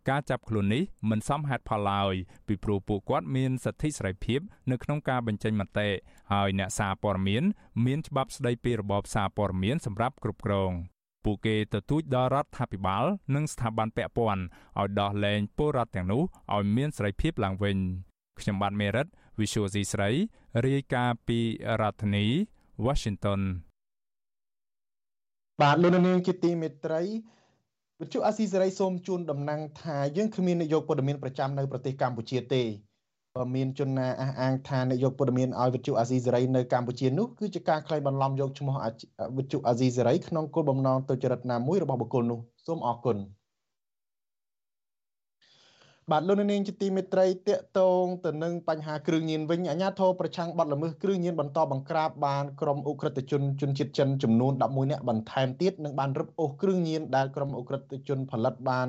[0.09, 2.15] ការចាប់ខ្លួននេះមិនសមហេតុផលឡើយ
[2.47, 4.41] ពីព្រោះពួកគាត់មានសិទ្ធិសេរីភាព
[4.71, 5.89] នៅក្នុងការបញ្ចេញមតិ
[6.33, 7.43] ហើយអ្នកសារព័ត៌មាន
[7.87, 10.73] មានច្បាប់ស្តីពីរបបសារព័ត៌មានសម្រាប់គ្រប់គ្រង
[11.25, 13.05] ពួកគេទទូចដល់រដ្ឋាភិបាល
[13.35, 14.43] និងស្ថាប័នពាក់ព័ន្ធ
[14.81, 16.23] ឲ្យដោះលែងពលរដ្ឋទាំងនោះ
[16.55, 17.77] ឲ្យមានសេរីភាពឡើងវិញ
[18.41, 19.07] ខ្ញុំបាទមេរិត
[19.39, 20.11] Visual C ស្រី
[20.67, 21.39] រាយការណ៍ពី
[21.81, 22.27] រដ្ឋធានី
[22.87, 23.41] Washington
[25.63, 27.03] បាទលោកនាងជាទីមេត្រី
[28.03, 32.63] វិទ្យុអាស៊ីសេរីសូមជូនដំណឹងថាយើងគ្មាននាយកព័ត៌មានប្រចាំនៅប្រទេសកម្ពុជាទេ
[33.37, 38.77] បើមានជនណាអះអាងថានាយកព័ត៌មានឲ្យវិទ្យុអាស៊ីសេរីនៅកម្ពុជានោះគឺជាការក្លែងបន្លំយកឈ្មោះ
[39.37, 43.17] វិទ្យុអាស៊ីសេរីក្នុងគោលបំណងទុច្ចរិតណាមួយរបស់បុគ្គលនោះសូមអរគុណ។
[46.13, 58.89] បាទលោកនាងជាទីមេត្រីតកតងទៅនឹងបញ្ហាគ្រឿងញៀនវិញអាជ្ញាធរប្រឆាំងបទល្មើសគ្រឿងញៀនបន្តបង្ក្រាបបានក្រុមអ ுக ្រិតជនជនជាតិចិនចំនួន11នាក់បន្ថែមទៀតនិងបានរឹបអូសគ្រឿងញៀនដែលក្រុមអ ுக ្រិតជនផលិតបាន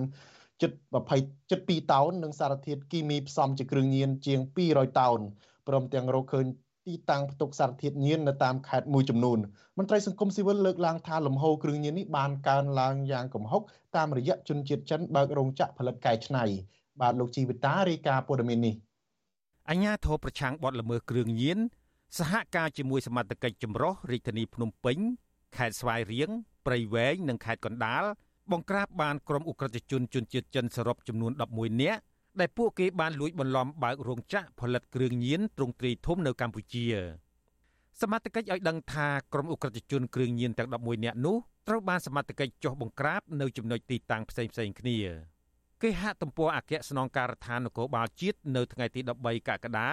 [0.62, 0.72] ជិត
[1.12, 4.40] 20ជិត2តោននិងសារធាតុគីមីផ្សំជាគ្រឿងញៀនជាង
[4.70, 5.20] 200តោន
[5.68, 6.46] ព្រមទាំងរកឃើញ
[6.88, 9.40] ទីតាំងផ្ទុកសារធាតុញៀននៅតាមខេត្តមួយចំនួន
[9.78, 13.62] មន្ត្រីសង្គមស៊ីវិលលើកឡើងថាលំហូរគ្រឿងញៀននេះបានកើនឡើងយ៉ាងគំហុក
[13.96, 16.46] តាមរយៈជនជាតិចិនបើករោងចក្រផលិតកែច្នៃ
[17.02, 18.76] បាទលោកជីវិតារាយការណ៍ព័ត៌មាននេះ
[19.70, 21.60] អញ្ញាធរប្រឆាំងបទល្មើសគ្រឿងញៀន
[22.18, 24.98] សហការជាមួយសមត្ថកិច្ចចម្រុះរាជធានីភ្នំពេញ
[25.58, 26.30] ខេត្តស្វាយរៀង
[26.66, 28.04] ព្រៃវែងនិងខេត្តកណ្ដាល
[28.52, 32.02] បង្ក្រាបបានក្រុមអ ுக ្រិតជនជនជាតិចិនសរុបចំនួន11នាក់
[32.40, 36.86] ដែលពួកគេបានលួចបន្លំបើករោងចក្រផលិតគ្រឿងញៀនទ្រង់ទ្រាយធំនៅកម្ពុជា
[38.02, 41.38] សមត្ថកិច្ចឲ្យដឹងថាក្រុមអ ுக ្រិតជនគ្រឿងញៀនទាំង11នាក់នោះ
[41.68, 44.98] ត្រូវបានសមត្ថកិច្ចចុះបង្ក្រាបនៅចំណុចទីតាំងផ្សេងៗគ្នា
[45.84, 49.90] គេហទំព័រអគ្គស្នងការដ្ឋាននគរបាលជាតិនៅថ្ងៃទី13កក្កដា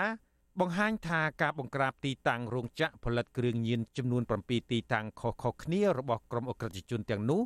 [0.61, 7.41] បង្ហាញថាការបង្ក្រាបទីតាំងរោងចក្រផលិតគ្រឿងញៀនចំនួន7ទីតាំងខុសៗគ្នារបស់ក្រុមអក្រិតជនទាំងនោះ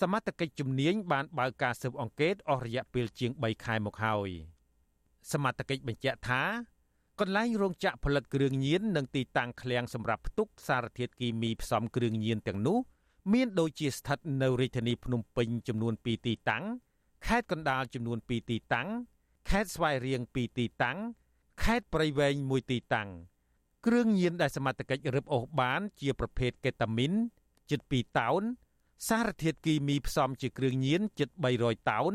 [0.00, 4.30] សមត្ថកិច្ចជំនាញបានបើកការស៊ើបអង្កេតអស់រយៈពេលជាង3ខែមកហើយ
[5.32, 6.42] សមត្ថកិច្ចបញ្ជាក់ថា
[7.20, 12.78] កន្លែងរោងចក្រផលិតគ្រឿងញៀននិងទីតាំងឃ្លាំងសម្រាប់ផ្ទុកសារធាតុគីមីផ្សំគ្រឿងញៀនទាំងនោះ
[13.32, 16.64] មានដូចជាស្ថិតនៅរាជធានីភ្នំពេញចំនួន2ទីតាំង
[17.26, 18.88] ខេត្តកណ្ដាលចំនួន2ទីតាំង
[19.50, 20.98] ខេត្តស្វាយរៀង2ទីតាំង
[21.62, 23.08] ខេត្តព្រៃវែង1ទីតាំង
[23.86, 27.12] គ្រឿងញៀនដែលសមត្ថកិច្ចរឹបអូសបាន ជាប្រភេទកេតាមីន
[27.70, 28.42] ជិត2តោន
[29.08, 31.28] សារធាតុគីមីផ្សំជាគ្រឿងញៀនជិត
[31.60, 32.12] 300តោន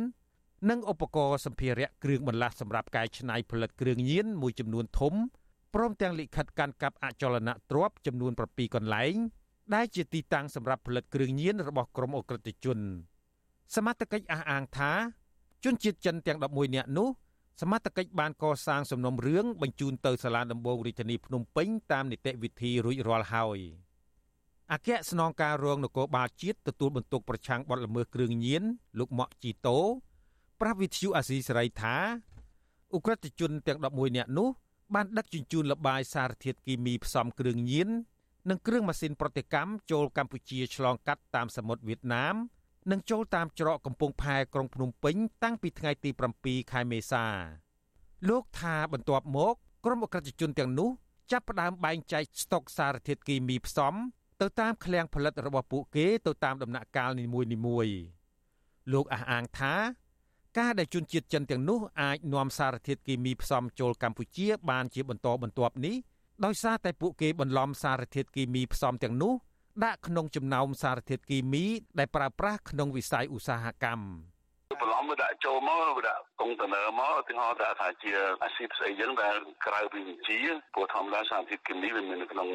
[0.70, 5.14] និងឧបករណ៍សម្ភារៈគ្រឿងបន្លាស់សម្រាប់កែច្នៃផលិតគ្រឿងញៀនមួយចំនួនធំ
[5.74, 9.16] ព្រមទាំងលិខិតកាន់កាប់អចលនទ្រព្យចំនួន7កន្លែង
[9.76, 12.80] ដែលជាទីតាំងសម្រាប់ផលិតគ្រឿងញៀនរបស់ក្រុមអ ுக ្រិតជន
[13.76, 14.92] សមត្ថកិច្ចអះអាងថា
[15.64, 17.10] ជនជាតិចិនទាំង11នាក់នោះ
[17.62, 23.60] សមត្ថកិច្ចបានកសាងសំណុំរឿងបញ្ជូនទៅសាលាដំបងរាជធានីភ្នំពេញតាមនីតិវិធីរួចរាល់ហើយ
[24.72, 28.64] អគ្គស្នងការរងនគរបាលជាតិទទួលបន្ទុកប្រឆាំងបទល្មើសគ្រឿងញៀន
[29.00, 29.80] លោកម៉ាក់ជីតូ
[30.62, 31.96] ប្រាស់វិទ្យុអាស៊ីសេរីថា
[32.94, 34.50] អ ுக ្រិតជនទាំង11នាក់នោះ
[34.94, 37.90] បានដឹកជញ្ជូនលបាយសារធាតុគីមីផ្សំគ្រឿងញៀន
[38.50, 42.36] និងគ្រឿងម៉ាស៊ីនប្រតិកម្មចូលកម្ពុជាឆ្លងកាត់តាមសមុទ្រវៀតណាម
[42.92, 46.10] នឹងចូលតាមច្រកកំពង់ផែក្រុងភ្នំពេញតាំងពីថ្ងៃទី
[46.42, 47.26] 7ខែមេសា
[48.30, 49.54] លោកថាបន្ទាប់មក
[49.86, 50.90] ក្រុមអក្រិតជនទាំងនោះ
[51.32, 53.94] ចាប់ផ្ដើមបែងចែកស្តុកសារធាតុគីមីផ្សំ
[54.42, 57.26] ទៅតាមឃ្លាំងផលិតរបស់ពួកគេទៅតាមដំណាក់កាលនី
[57.66, 57.96] មួយៗ
[58.94, 59.74] លោកអះអាងថា
[60.58, 65.96] ការដែលជនជាតិចិនទាំងនោះអាចនាំសារធាតុគីមីផ្សំចូលកម្ពុជាបានជាបន្តបន្ទាប់នេះ
[66.46, 69.34] ដោយសារតែពួកគេបន្លំសារធាតុគីមីផ្សំទាំងនោះ
[69.84, 71.66] ដាក់ក្នុងចំណោមសារធាតុគីមី
[72.00, 74.35] ដែលប្រើប្រាស់ក្នុងវិស័យឧស្សាហកម្ម
[74.82, 78.12] បន្លំវាដាក់ចូលមកវាដាក់កុងតឺន័រមកឧទាហរណ៍ថាជា
[78.44, 80.40] អាស៊ីបស្អីចឹងដែលក្រៅពីវិជា
[80.74, 82.48] ព្រោះធម្មតាសារធាតុគីមីវាមាននៅក្នុង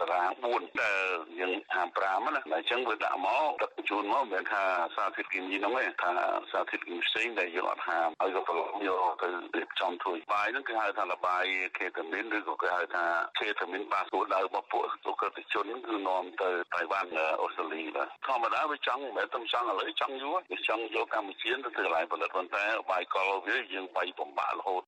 [0.00, 1.02] តារាង4ដែល
[1.40, 1.52] យើង
[1.92, 4.62] 55ណាអញ្ចឹងវាដាក់មកដឹកបញ្ជូនមកមិនមែនថា
[4.96, 6.12] សារធាតុគីមីហ្នឹងទេថា
[6.52, 11.44] សារធាតុគីមីផ្សេងដែលយើងអត់ហាមហើយក៏បន្លំយកទៅរៀបចំធ្វើបាយហ្នឹងគេហៅថាលបាយ
[11.78, 13.04] ខេតាមីនឬក៏គេហៅថា
[13.38, 17.10] ខេតាមីនបាសគោលដៅរបស់ពួកសុខតិជនគឺនាំទៅតៃវ៉ាន់
[17.42, 24.82] អូស្ត្រាលីបាទធម្មតាវាចង់មិនមែនតែចង់ឥឡូវចង់យូរវាចង់យកកម្ពុជាទៅធ្វើកន្លែងផលិតប៉ុន្តែបាយកលវាយើងបាយបំបាក់រហូត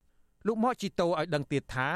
[0.47, 1.89] លោកម៉ាជីតូឲ្យដឹងទៀតថា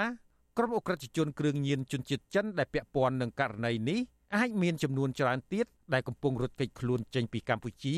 [0.58, 4.00] ក្រុមអ ுக ្រិតជនគ្រឿងញៀនជនជាតិចិនដែលពាក់ព័ន្ធនឹងករណីនេះ
[4.36, 7.96] អាចមានចំនួនច្រើនទៀតដែលកំពុងរត់គេចខ្លួនចេញពីកម្ពុជា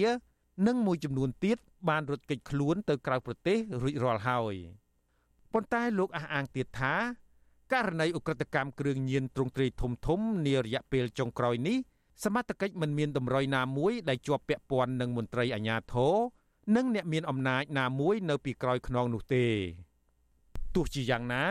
[0.67, 1.57] និងមួយចំនួនទៀត
[1.89, 4.55] បានរត់គេចខ្លួនទៅក្រៅប្រទេសរួចរាល់ហើយ
[5.53, 6.93] ប៉ុន្តែលោកអះអាងទៀតថា
[7.73, 11.77] ករណីឧក្រិដ្ឋកម្មគ្រឿងញៀនទ្រង់ទ្រាយធំធំនារយៈពេលចុងក្រោយនេះ
[12.23, 16.15] សមត្ថកិច្ចមិនមានតម្រុយណាមួយដែលជាប់ពាក់ព័ន្ធនឹងមន្ត្រីអាជ្ញាធរ
[16.75, 19.45] និងអ្នកមានអំណាចណាមួយនៅពីក្រោយខ្នងនោះទេ
[20.75, 21.45] ទោះជាយ៉ាងណា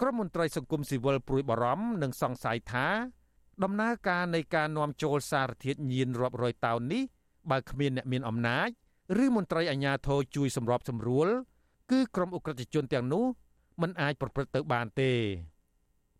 [0.00, 2.86] ក្រមមន្ត្រីសង្គមស៊ីវិលព្រួយបារម្ភនិងសង្ស័យថា
[3.62, 7.02] ដំណើរការនៃការនាំចូលសារធាតុញៀនរាប់រយតោននេះ
[7.50, 8.68] បើគ្មានអ្នកមានអំណាច
[9.24, 11.28] ឬមន្ត្រីអាជ្ញាធរជួយសម្របសម្រួល
[11.90, 13.24] គឺក្រុមអ ுக ្រិតជនទាំងនោះ
[13.82, 15.12] មិនអាចប្រព្រឹត្តទៅបានទេ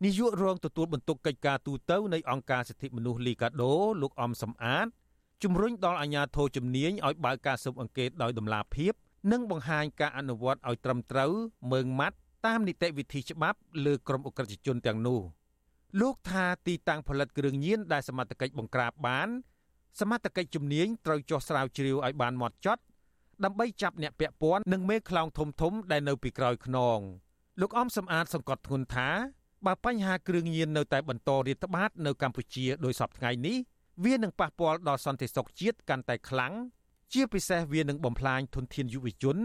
[0.05, 4.87] នាយករងទទួលបន្ទុកកិច្ចការទូតនៃអង្គការសិទ្ធិមនុស្សលីកាដូលោកអំសំអាត
[5.45, 8.93] ជំរុញដល់អាជ្ញាធរជំនាញឲ្យបើកការស៊ើបអង្កេតដោយតម្លាភាព
[9.33, 11.33] និងបង្ហាញការអនុវត្តឲ្យត្រឹមត្រូវ
[11.73, 12.17] មើងម៉ាត់
[12.47, 15.21] តាមនីតិវិធីច្បាប់លើក្រុមអ ுக ្រិតជនទាំងនោះ
[16.01, 19.29] លោកថាទីតាំងផលិតគ្រឿងញៀនដែលសមត្ថកិច្ចបង្ក្រាបបាន
[20.01, 22.83] សមត្ថកិច្ចជំនាញត្រូវចោះស្រាវជ្រាវឲ្យបានម៉ត់ចត់
[23.45, 26.99] ដើម្បីចាប់អ្នកពាក់ព័ន្ធនិងមេខ្លោងធំធំដែលនៅពីក្រោយខ្នង
[27.61, 29.09] លោកអំសំអាតសង្កត់ធ្ងន់ថា
[29.67, 33.57] បើបញ្ហាគ្រឿងញៀននៅតែបន្តរាតត្បាតនៅកម្ពុជាដោយសពថ្ងៃនេះ
[34.05, 36.53] វានឹងប៉ះពាល់ដល់សន្តិសុខជាតិកាន់តែខ្លាំង
[37.13, 39.37] ជាពិសេសវានឹងបំផ្លាញធនធានយុវជន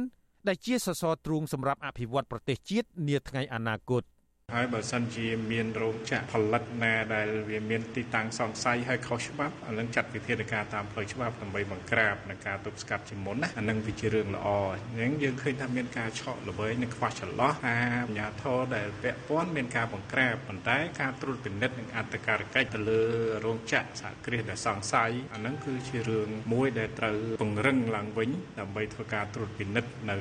[0.47, 4.04] ដែលជាសសរទ្រូងសម្រាប់អភិវឌ្ឍប្រទេសជាតិនាថ្ងៃអនាគត។
[4.56, 14.47] ហើយបើសិនជាមានរោងចក្រផលិតណាដែលវាមានទីតាំងសង្ស័យហើយខុសច្បាប់អានឹងចាត់វិធានការតាមផ្លូវច្បាប់ដើម្បីបង្ក្រាបនិងការទប់ស្កាត់ជាមុនណាអានឹងវាជារឿងល្អ
[14.84, 23.02] អញ្ចឹងយើងឃើញថាមានការឆក់ល្បីនិងខ្វះចន្លោះថាអាជ្ញាធរដែលពាក់ព័ន្ធមានការបង្ក្រាបប៉ុន្តែការត្រួតពិនិត្យនិងអន្តការកិច្ចទៅលើ
[23.45, 28.30] រោងចក្រសហគ្រាសដែលសង្ស័យអានឹងគឺជារឿងមួយដែលត្រូវពង្រឹងឡើងវិញ
[28.60, 30.18] ដើម្បីធ្វើការត្រួតពិនិត្យនៅ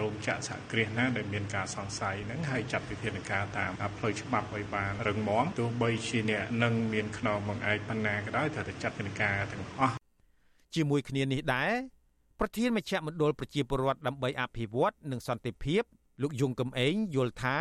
[0.00, 9.94] រោងចក្រសហគ្រាសណាដែលមានការសង្ស័យហ្នឹងហើយចាត់វិធានការតាមតាមផ្លូវច្បាប់ឲ្យបានរឹងមាំទោះបីជាអ្នកនឹងមានខ្នងបង្អែកប៉ុណ្ណាក៏ដោយត្រូវតែចាត់វិធានការទាំងអស់
[10.74, 11.72] ជាមួយគ្នានេះដែរ
[12.40, 15.82] ប្រធានមជ្ឈមណ្ឌលប្រជាពលរដ្ឋដើម្បីអភិវឌ្ឍនិងសន្តិភាព
[16.22, 17.58] លោកយងកំឯងយល់ថា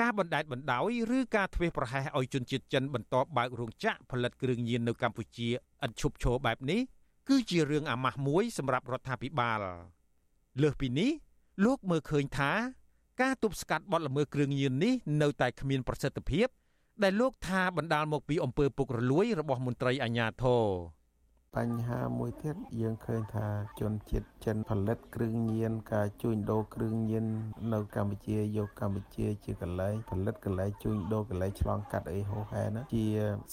[0.00, 5.52] ការបណ្តែតបណ្តោយឬការធ្វេសប្រហែសឲ្យជនជាតិចិនបន្តបើករោងចក្រផលិតគ្រឿងញៀននៅកម្ពុជាឥ
[5.88, 6.80] តឈប់ឈរបែបនេះ
[7.28, 9.60] គឺជារឿងអាម៉ាស់មួយសម្រាប់រដ្ឋាភិបាល
[10.62, 11.10] លើសពីនេះ
[11.64, 12.52] លោកមើលឃើញថា
[13.20, 16.48] ការទប់ស្កាត់បទល្មើសគ្រឿងញៀននេះនៅតែគ្មានប្រសិទ្ធភាព
[17.02, 20.64] ដែលលោកថាបណ្ដាលមកពីអំពើពុករលួយរបស់មន្ត្រីអាជ្ញាធរ
[21.58, 23.46] បញ្ហាមួយទៀតយើងឃើញថា
[23.80, 27.26] ជនជាតិចិនផលិតគ្រឿងញៀនការជួញដូរគ្រឿងញៀន
[27.72, 33.04] នៅកម្ពុជាយកកម្ពុជាជាកន្លែងផលិតកន្លែងជួញដូរកន្លែងឆ្លងកាត់អីហូហែណាជា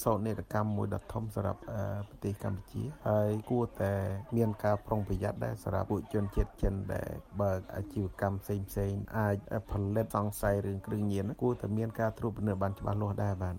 [0.03, 1.61] សោកនាដកម្មមួយដ៏ធំសម្រាប់
[2.09, 3.93] ប្រទេសកម្ពុជាហើយគួរតែ
[4.37, 9.35] មានការប្រុងប្រយ័ត្នដែរសម្រាប់ពួកជនជាតិចិនដែលបើកអាជីវកម្មផ្សេងផ្សេងអាច
[9.71, 13.55] ផលិតសង្ស័យរឿងគ្រឿងញៀនគួរតែមានការត្រួតពិនិត្យបានច្បាស់លាស់ដែរបាទ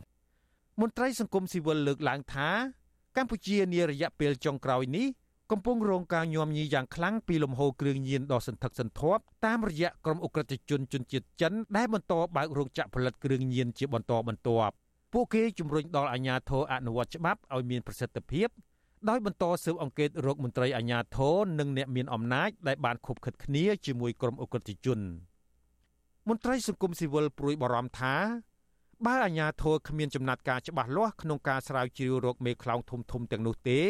[0.80, 2.51] មន្ត្រីសង្គមស៊ីវិលលើកឡើងថា
[3.18, 5.07] កម្ពុជានារយៈពេលចុងក្រោយនេះ
[5.51, 14.74] កំពុងរងការញោមញីយ៉ាងខ្លាំងពីលំហូរគ្រឿងញៀនដ៏សន្ធឹកសន្ធាប់តាមរយៈក្រុមអ ுக ្រិតជនជនជាតិចិនដែលបន្តបើករោងចក្រផលិតគ្រឿងញៀនជាបន្តបន្ទាប់
[15.14, 18.47] ពួកគេជំរុញដល់អាជ្ញាធរអនុវត្តច្បាប់ឲ្យមានប្រសិទ្ធភាព
[19.09, 24.99] ដោយបន្តស៊ើបអង្កេតរោគមន្ត្រីអាជ្ញាធរនិងអ្នកមានអំណាចដែលបានខົບខិតគ្នាជាមួយក្រុមអ ுக ្រិតជន
[26.30, 28.16] មន្ត្រីសង្គមស៊ីវិលព្រួយបារម្ភថា
[29.07, 33.80] បើអាជ្ញាធរគ្មានចំណាត់ការច្បាស់លាស់ក្នុងការស្រាវជ្រាវរោគមេខ្លោងធំធំទាំងនោះទេ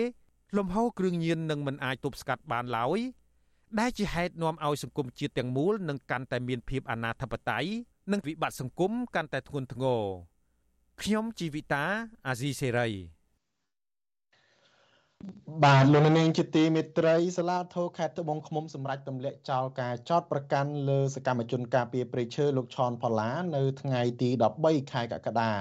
[0.56, 2.98] លំហូរគ្រឿងញៀននឹងមិនអាចទប់ស្កាត់បានឡើយ
[3.78, 7.64] ដែលជាហេតុនាំឲ្យសង្គមជាតិទាំងមូលនឹងកាន់តែមានភាពអនាធបត័យ
[8.12, 10.02] និងវិបត្តិសង្គមកាន់តែធ្ងន់ធ្ងរ
[11.02, 11.84] ខ្ញុំជីវិតា
[12.26, 12.88] អាស៊ីសេរី
[15.64, 24.28] បាទលោកនាងជាទីមេត្រីសាលាធរខេត្តត្បូងឃ្មុំសម្រាប់ទម្លាក់ចោលការចោតប្រកាន់លើសកម្មជនការពារព្រៃឈើលោកឆនផល្លានៅថ្ងៃទី
[24.60, 25.52] 13ខែកក្កដា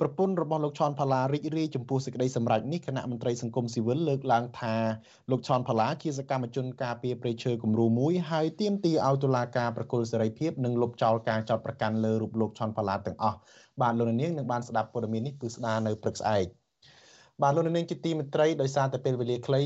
[0.00, 4.74] ប្រពន្ធរបស់លោកឆនផល្លារីករាយចំពោះសេចក្តីសម្រេចនេះគណៈមន្ត្រីសង្គមស៊ីវិលលើកឡើងថា
[5.30, 13.38] លោកឆនផល្លាជាសកម្មជនការពារព្រៃឈើគំរូមួយហើយទាមទារឲ្យតុលាការប្រគល់សេរីភាពនិងលុបចោលការចោតប្រកាន់លើរូបលោកឆនផល្លាទាំងអស់
[13.80, 16.46] បាទលោកនាងនឹងបានស្ដាប់ព័ត៌មាននេះគឺស្ដារនៅព្រឹកស្អែក
[17.40, 19.60] បាទលោកនាងជាទីមេត្រីដោយសារតែពេលវេលាខ្លី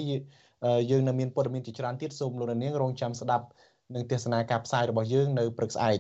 [0.91, 3.45] យើងនៅមានព័ត៌មានជាច្រើនទៀតសូមលោកនាងរងចាំស្ដាប់
[3.95, 5.99] នឹងទេសនាការផ្សាយរបស់យើងនៅព្រឹកស្អែក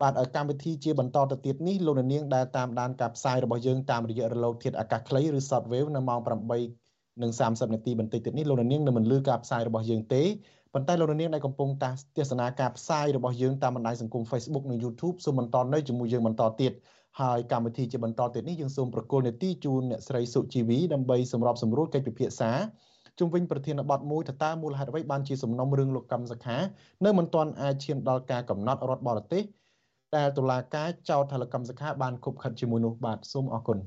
[0.00, 6.20] បាទឲ្យកម្មវិធីជាបន្តទៅទៀតនេះលោកនាងដែលតាមដានការផ្សាយរបស់យើងតាមរយៈរលកធាតុអាកាសខ្លីឬ Shortwave នៅម៉ោង
[6.70, 10.22] 8និង30នាទីបន្តិចទៀតនេះលោកនាងនឹងមិនលឺការផ្សាយរបស់យើងទេ
[10.74, 11.68] ប៉ុន្តែលោកនាងដែលកំពុង
[12.18, 16.72] ទេសនាការផ្សាយរបស់យើងតាមបណ្ដាញសង្គម Facebook និង YouTube សូមបន្តនៅជាមួយយើងបន្តទៀត
[17.20, 22.50] ហើយកម្មវិធីជាបន្តទៀតនេះយើងសូមប្រកល់នេតិជូនអ្នកស្រីសុជីវីដើម្បីសម្របសម្រួលកិច្ចពិភាក្សា
[23.18, 26.56] ជុំវិញប្រធានបទមួយថាតើមូលហេតុអ្វីបានជាសំណុំរឿងលោកកម្មសខា
[27.04, 29.42] នៅមិនទាន់អាចឈានដល់ការកំណត់រដ្ឋបរទេស
[30.14, 33.78] តែតុលាការចោទថាលោកកម្មសខាបានខົບខិតជាមួយនោះបាទសូមអរគុណ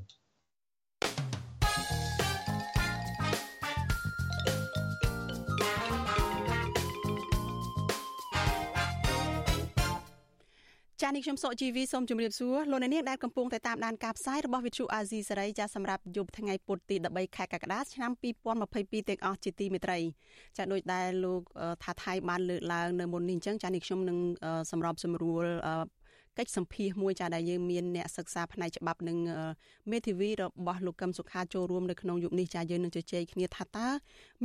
[11.10, 18.10] ចា៎នេះខ្ញុំសុកជីវីសូមជម្រាបសួរលោកអ្នកនាងដែលកំពុងតែតាមដានការផ្សាយរបស់វិទ្យុអាស៊ីសេរីចាសម្រាប់យប់ថ្ងៃពុធទី13ខែកក្កដាឆ្នាំ
[18.60, 19.98] 2022ទាំងអស់ជាទីមេត្រី
[20.56, 21.42] ចាដូចដែលលោក
[21.84, 24.18] ថាថៃបានលើកឡើងនៅមុននេះអញ្ចឹងចានេះខ្ញុំនឹង
[24.70, 25.44] សម្របសម្រួល
[26.38, 29.16] កិច្ចសម្ភាសមួយចាដែលយើងមានអ្នកសិក្សាផ្នែកច្បាប់និង
[29.90, 33.88] មេធាវីរបស់លោកកឹមសុខាចូលរួមនៅក្នុងយុគនេះចាយើងនឹងជជែកគ្នាថាតើ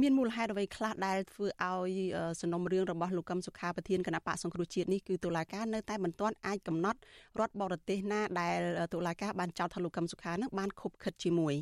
[0.01, 1.93] មានមូលហេតុអ្វីខ្លះដែលធ្វើឲ្យ
[2.41, 6.99] សំណុំរឿងរបស់លោកកឹមសុខាប្រធានគណៈបកសង្គ្រោះជាតិនេះគឺតុលាការនៅតែមិនទាន់អាចកំណត់
[7.39, 8.59] រដ្ឋបរទេសណាដែល
[8.93, 11.55] តុលាការបានចោទថាលោកកឹមសុខានឹងបានខុបខិតជាមួយ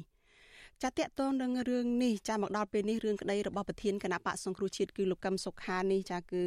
[0.81, 6.43] ចាតកតងនឹងរឿងនេះចាមកដល់ពេលនេះរឿងក្តីរបស់ប្រធានគណៈបកសង្គ្រោះជាតិគឺលោកកឹមសុខានេះចាគឺ